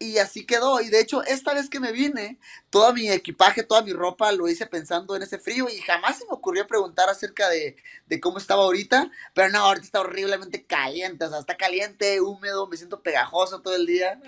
Y 0.00 0.18
así 0.18 0.46
quedó. 0.46 0.80
Y 0.80 0.90
de 0.90 1.00
hecho, 1.00 1.24
esta 1.24 1.54
vez 1.54 1.68
que 1.68 1.80
me 1.80 1.90
vine, 1.90 2.38
todo 2.70 2.92
mi 2.92 3.10
equipaje, 3.10 3.64
toda 3.64 3.82
mi 3.82 3.92
ropa 3.92 4.30
lo 4.30 4.46
hice 4.46 4.66
pensando 4.66 5.16
en 5.16 5.22
ese 5.22 5.38
frío 5.38 5.66
y 5.68 5.78
jamás 5.78 6.18
se 6.18 6.24
me 6.26 6.32
ocurrió 6.32 6.68
preguntar 6.68 7.08
acerca 7.08 7.48
de, 7.48 7.74
cómo 8.20 8.38
estaba 8.38 8.62
ahorita. 8.62 9.10
Pero 9.34 9.48
no, 9.48 9.58
ahorita 9.58 9.86
está 9.86 10.00
horriblemente 10.00 10.64
caliente. 10.64 11.24
O 11.24 11.30
sea, 11.30 11.40
está 11.40 11.56
caliente, 11.56 12.20
húmedo, 12.20 12.68
me 12.68 12.76
siento 12.76 13.02
pegajoso 13.02 13.60
todo 13.60 13.74
el 13.74 13.86
día. 13.86 14.20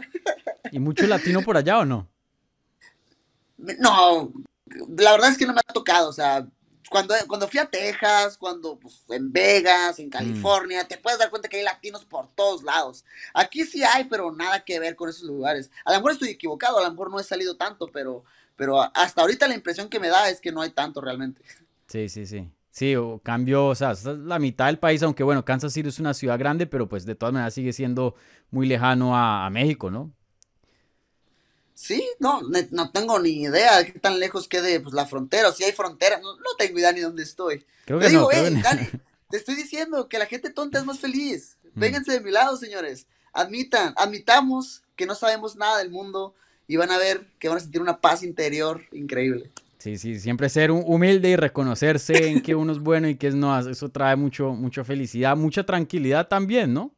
¿Y 0.73 0.81
mucho 0.81 1.07
latino 1.07 1.43
por 1.43 1.57
allá 1.57 1.79
o 1.79 1.85
no? 1.85 2.09
No, 3.79 4.33
la 4.97 5.13
verdad 5.13 5.31
es 5.31 5.39
que 5.39 5.47
no 5.47 5.53
me 5.53 5.61
ha 5.61 5.73
tocado. 5.73 6.09
O 6.09 6.13
sea, 6.13 6.47
cuando, 6.91 7.15
cuando 7.29 7.49
fui 7.49 7.61
a 7.61 7.67
Texas, 7.67 8.37
cuando 8.37 8.79
pues, 8.79 9.05
en 9.11 9.33
Vegas, 9.33 9.99
en 9.99 10.09
mm. 10.09 10.11
California, 10.11 10.87
te 10.87 10.99
puedes 10.99 11.19
dar 11.19 11.31
cuenta 11.31 11.49
que 11.49 11.59
hay 11.59 11.65
latinos 11.65 12.05
por 12.05 12.29
todos 12.35 12.63
lados. 12.63 13.05
Aquí 13.35 13.65
sí 13.65 13.83
hay, 13.83 14.05
pero 14.05 14.33
nada 14.33 14.65
que 14.65 14.81
ver 14.81 14.97
con 14.97 15.09
esos 15.09 15.23
lugares. 15.23 15.71
A 15.85 15.93
lo 15.93 15.99
mejor 15.99 16.13
estoy 16.13 16.31
equivocado, 16.31 16.79
a 16.79 16.83
lo 16.83 16.91
mejor 16.91 17.11
no 17.11 17.21
he 17.21 17.25
salido 17.25 17.57
tanto, 17.57 17.89
pero, 17.93 18.25
pero 18.57 18.81
hasta 18.95 19.21
ahorita 19.21 19.47
la 19.47 19.55
impresión 19.55 19.89
que 19.89 20.01
me 20.01 20.09
da 20.09 20.29
es 20.29 20.41
que 20.41 20.53
no 20.53 20.63
hay 20.63 20.71
tanto 20.71 21.01
realmente. 21.01 21.43
Sí, 21.87 22.09
sí, 22.09 22.27
sí. 22.27 22.51
Sí, 22.73 22.95
o 22.95 23.19
cambio, 23.19 23.67
o 23.67 23.75
sea, 23.75 23.95
la 24.05 24.39
mitad 24.39 24.67
del 24.67 24.79
país, 24.79 25.03
aunque 25.03 25.25
bueno, 25.25 25.45
Kansas 25.45 25.73
City 25.73 25.89
es 25.89 25.99
una 25.99 26.15
ciudad 26.15 26.39
grande, 26.39 26.67
pero 26.67 26.89
pues 26.89 27.05
de 27.05 27.17
todas 27.17 27.33
maneras 27.33 27.53
sigue 27.53 27.73
siendo 27.73 28.15
muy 28.51 28.67
lejano 28.67 29.17
a 29.17 29.51
México, 29.51 29.91
¿no? 29.91 30.13
Sí, 31.75 32.07
no, 32.19 32.41
no 32.71 32.91
tengo 32.91 33.19
ni 33.19 33.43
idea 33.43 33.79
de 33.79 33.93
qué 33.93 33.99
tan 33.99 34.21
lejos 34.21 34.49
quede 34.49 34.81
pues, 34.81 34.95
la 34.95 35.07
frontera, 35.07 35.49
o 35.49 35.53
si 35.53 35.65
hay 35.65 35.73
frontera, 35.73 36.21
no, 36.21 36.37
tengo 36.59 36.79
idea 36.79 36.93
ni 36.93 37.01
dónde 37.01 37.23
estoy. 37.23 37.65
Creo 37.87 37.99
que 37.99 38.07
te 38.07 38.11
digo, 38.11 38.29
no, 38.31 38.61
Dani, 38.63 38.89
te 39.31 39.37
estoy 39.37 39.55
diciendo 39.55 40.09
que 40.09 40.19
la 40.19 40.27
gente 40.27 40.51
tonta 40.51 40.79
es 40.79 40.85
más 40.85 40.99
feliz. 40.99 41.57
Mm. 41.73 41.81
Vénganse 41.81 42.13
de 42.15 42.21
mi 42.21 42.33
lado, 42.33 42.57
señores. 42.57 43.07
Admitan, 43.33 43.95
admitamos 43.97 44.83
que 44.97 45.07
no 45.07 45.15
sabemos 45.15 45.55
nada 45.55 45.79
del 45.79 45.89
mundo 45.89 46.35
y 46.67 46.75
van 46.75 46.91
a 46.91 46.99
ver 46.99 47.29
que 47.39 47.49
van 47.49 47.59
a 47.59 47.61
sentir 47.61 47.81
una 47.81 48.01
paz 48.01 48.25
interior 48.25 48.83
increíble. 48.91 49.53
Sí, 49.79 49.97
sí, 49.97 50.21
siempre 50.21 50.49
ser 50.49 50.71
humilde 50.73 51.31
y 51.31 51.37
reconocerse 51.37 52.29
en 52.29 52.43
que 52.43 52.55
uno 52.57 52.73
es 52.73 52.81
bueno 52.81 53.09
y 53.09 53.15
que 53.15 53.29
es 53.29 53.35
no, 53.35 53.57
eso 53.59 53.89
trae 53.89 54.17
mucho, 54.17 54.53
mucha 54.53 54.83
felicidad, 54.83 55.37
mucha 55.37 55.65
tranquilidad 55.65 56.27
también, 56.27 56.75
¿no? 56.75 56.93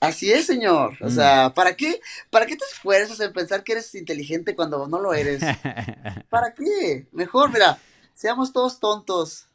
Así 0.00 0.32
es, 0.32 0.46
señor. 0.46 0.96
O 1.00 1.06
mm. 1.06 1.10
sea, 1.10 1.52
¿para 1.54 1.74
qué, 1.76 2.00
¿para 2.30 2.46
qué 2.46 2.56
te 2.56 2.64
esfuerzas 2.64 3.18
en 3.20 3.32
pensar 3.32 3.64
que 3.64 3.72
eres 3.72 3.94
inteligente 3.94 4.54
cuando 4.54 4.86
no 4.86 5.00
lo 5.00 5.12
eres? 5.12 5.42
¿Para 6.30 6.54
qué? 6.54 7.06
Mejor, 7.12 7.52
mira, 7.52 7.78
seamos 8.14 8.52
todos 8.52 8.78
tontos. 8.78 9.46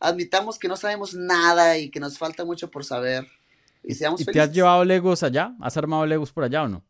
Admitamos 0.00 0.58
que 0.58 0.68
no 0.68 0.76
sabemos 0.76 1.14
nada 1.14 1.78
y 1.78 1.90
que 1.90 2.00
nos 2.00 2.18
falta 2.18 2.44
mucho 2.44 2.70
por 2.70 2.84
saber. 2.84 3.26
Y 3.82 3.94
seamos 3.94 4.20
¿Y 4.20 4.24
te 4.24 4.40
has 4.40 4.52
llevado 4.52 4.84
Legos 4.84 5.22
allá? 5.22 5.54
¿Has 5.60 5.76
armado 5.76 6.04
Legos 6.04 6.32
por 6.32 6.44
allá 6.44 6.64
o 6.64 6.68
no? 6.68 6.84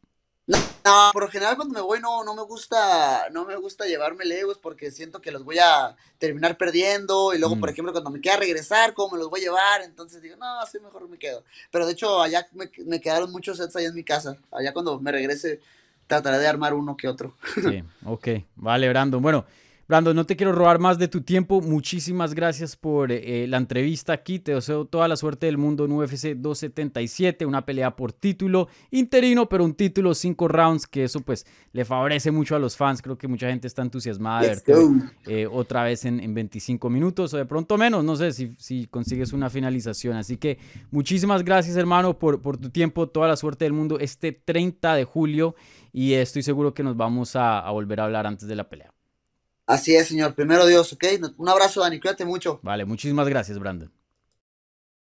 No, 0.86 1.10
por 1.12 1.24
lo 1.24 1.28
general 1.28 1.56
cuando 1.56 1.74
me 1.74 1.80
voy 1.80 2.00
no, 2.00 2.22
no 2.22 2.34
me 2.34 2.42
gusta, 2.42 3.28
no 3.32 3.44
me 3.44 3.56
gusta 3.56 3.86
llevarme 3.86 4.24
legos 4.24 4.58
porque 4.58 4.90
siento 4.90 5.20
que 5.20 5.32
los 5.32 5.44
voy 5.44 5.58
a 5.58 5.96
terminar 6.18 6.56
perdiendo 6.56 7.34
y 7.34 7.38
luego, 7.38 7.58
por 7.58 7.68
mm. 7.68 7.72
ejemplo, 7.72 7.92
cuando 7.92 8.10
me 8.10 8.20
queda 8.20 8.36
regresar, 8.36 8.94
¿cómo 8.94 9.14
me 9.14 9.18
los 9.18 9.28
voy 9.28 9.40
a 9.40 9.44
llevar? 9.44 9.82
Entonces 9.82 10.22
digo, 10.22 10.36
no, 10.36 10.60
así 10.60 10.78
mejor 10.78 11.08
me 11.08 11.18
quedo. 11.18 11.42
Pero 11.70 11.86
de 11.86 11.92
hecho, 11.92 12.22
allá 12.22 12.46
me, 12.52 13.00
quedaron 13.00 13.32
muchos 13.32 13.58
sets 13.58 13.74
allá 13.76 13.88
en 13.88 13.94
mi 13.94 14.04
casa. 14.04 14.36
Allá 14.52 14.72
cuando 14.72 15.00
me 15.00 15.12
regrese 15.12 15.60
trataré 16.06 16.38
de 16.38 16.46
armar 16.46 16.72
uno 16.72 16.96
que 16.96 17.08
otro. 17.08 17.34
Sí, 17.54 17.82
ok. 18.04 18.28
Vale, 18.54 18.88
Brandon. 18.88 19.20
Bueno, 19.20 19.44
Brandon, 19.88 20.16
no 20.16 20.26
te 20.26 20.34
quiero 20.34 20.50
robar 20.50 20.80
más 20.80 20.98
de 20.98 21.06
tu 21.06 21.20
tiempo. 21.20 21.60
Muchísimas 21.60 22.34
gracias 22.34 22.74
por 22.74 23.12
eh, 23.12 23.46
la 23.46 23.56
entrevista 23.56 24.12
aquí. 24.12 24.40
Te 24.40 24.52
deseo 24.52 24.84
toda 24.86 25.06
la 25.06 25.16
suerte 25.16 25.46
del 25.46 25.58
mundo 25.58 25.84
en 25.84 25.92
UFC 25.92 26.34
277, 26.34 27.46
una 27.46 27.64
pelea 27.64 27.94
por 27.94 28.12
título 28.12 28.66
interino, 28.90 29.48
pero 29.48 29.64
un 29.64 29.74
título 29.74 30.12
cinco 30.14 30.48
rounds, 30.48 30.88
que 30.88 31.04
eso 31.04 31.20
pues 31.20 31.46
le 31.72 31.84
favorece 31.84 32.32
mucho 32.32 32.56
a 32.56 32.58
los 32.58 32.76
fans. 32.76 33.00
Creo 33.00 33.16
que 33.16 33.28
mucha 33.28 33.48
gente 33.48 33.68
está 33.68 33.82
entusiasmada 33.82 34.40
de 34.40 34.48
verte 34.48 34.72
eh, 35.26 35.46
otra 35.48 35.84
vez 35.84 36.04
en, 36.04 36.34
25 36.34 36.90
minutos 36.90 37.32
o 37.32 37.36
de 37.36 37.46
pronto 37.46 37.78
menos. 37.78 38.02
No 38.02 38.16
sé 38.16 38.32
si, 38.32 38.56
si, 38.58 38.88
consigues 38.88 39.32
una 39.32 39.50
finalización. 39.50 40.16
Así 40.16 40.36
que 40.36 40.58
muchísimas 40.90 41.44
gracias, 41.44 41.76
hermano, 41.76 42.18
por, 42.18 42.42
por 42.42 42.56
tu 42.56 42.70
tiempo. 42.70 43.08
Toda 43.08 43.28
la 43.28 43.36
suerte 43.36 43.64
del 43.64 43.72
mundo 43.72 44.00
este 44.00 44.32
30 44.32 44.96
de 44.96 45.04
julio 45.04 45.54
y 45.92 46.14
estoy 46.14 46.42
seguro 46.42 46.74
que 46.74 46.82
nos 46.82 46.96
vamos 46.96 47.36
a 47.36 47.70
volver 47.70 48.00
a 48.00 48.04
hablar 48.06 48.26
antes 48.26 48.48
de 48.48 48.56
la 48.56 48.68
pelea. 48.68 48.95
Así 49.66 49.96
es, 49.96 50.08
señor. 50.08 50.34
Primero 50.34 50.66
Dios, 50.66 50.92
¿ok? 50.92 51.04
Un 51.36 51.48
abrazo, 51.48 51.80
Dani. 51.80 51.98
Cuídate 51.98 52.24
mucho. 52.24 52.60
Vale, 52.62 52.84
muchísimas 52.84 53.28
gracias, 53.28 53.58
Brandon. 53.58 53.90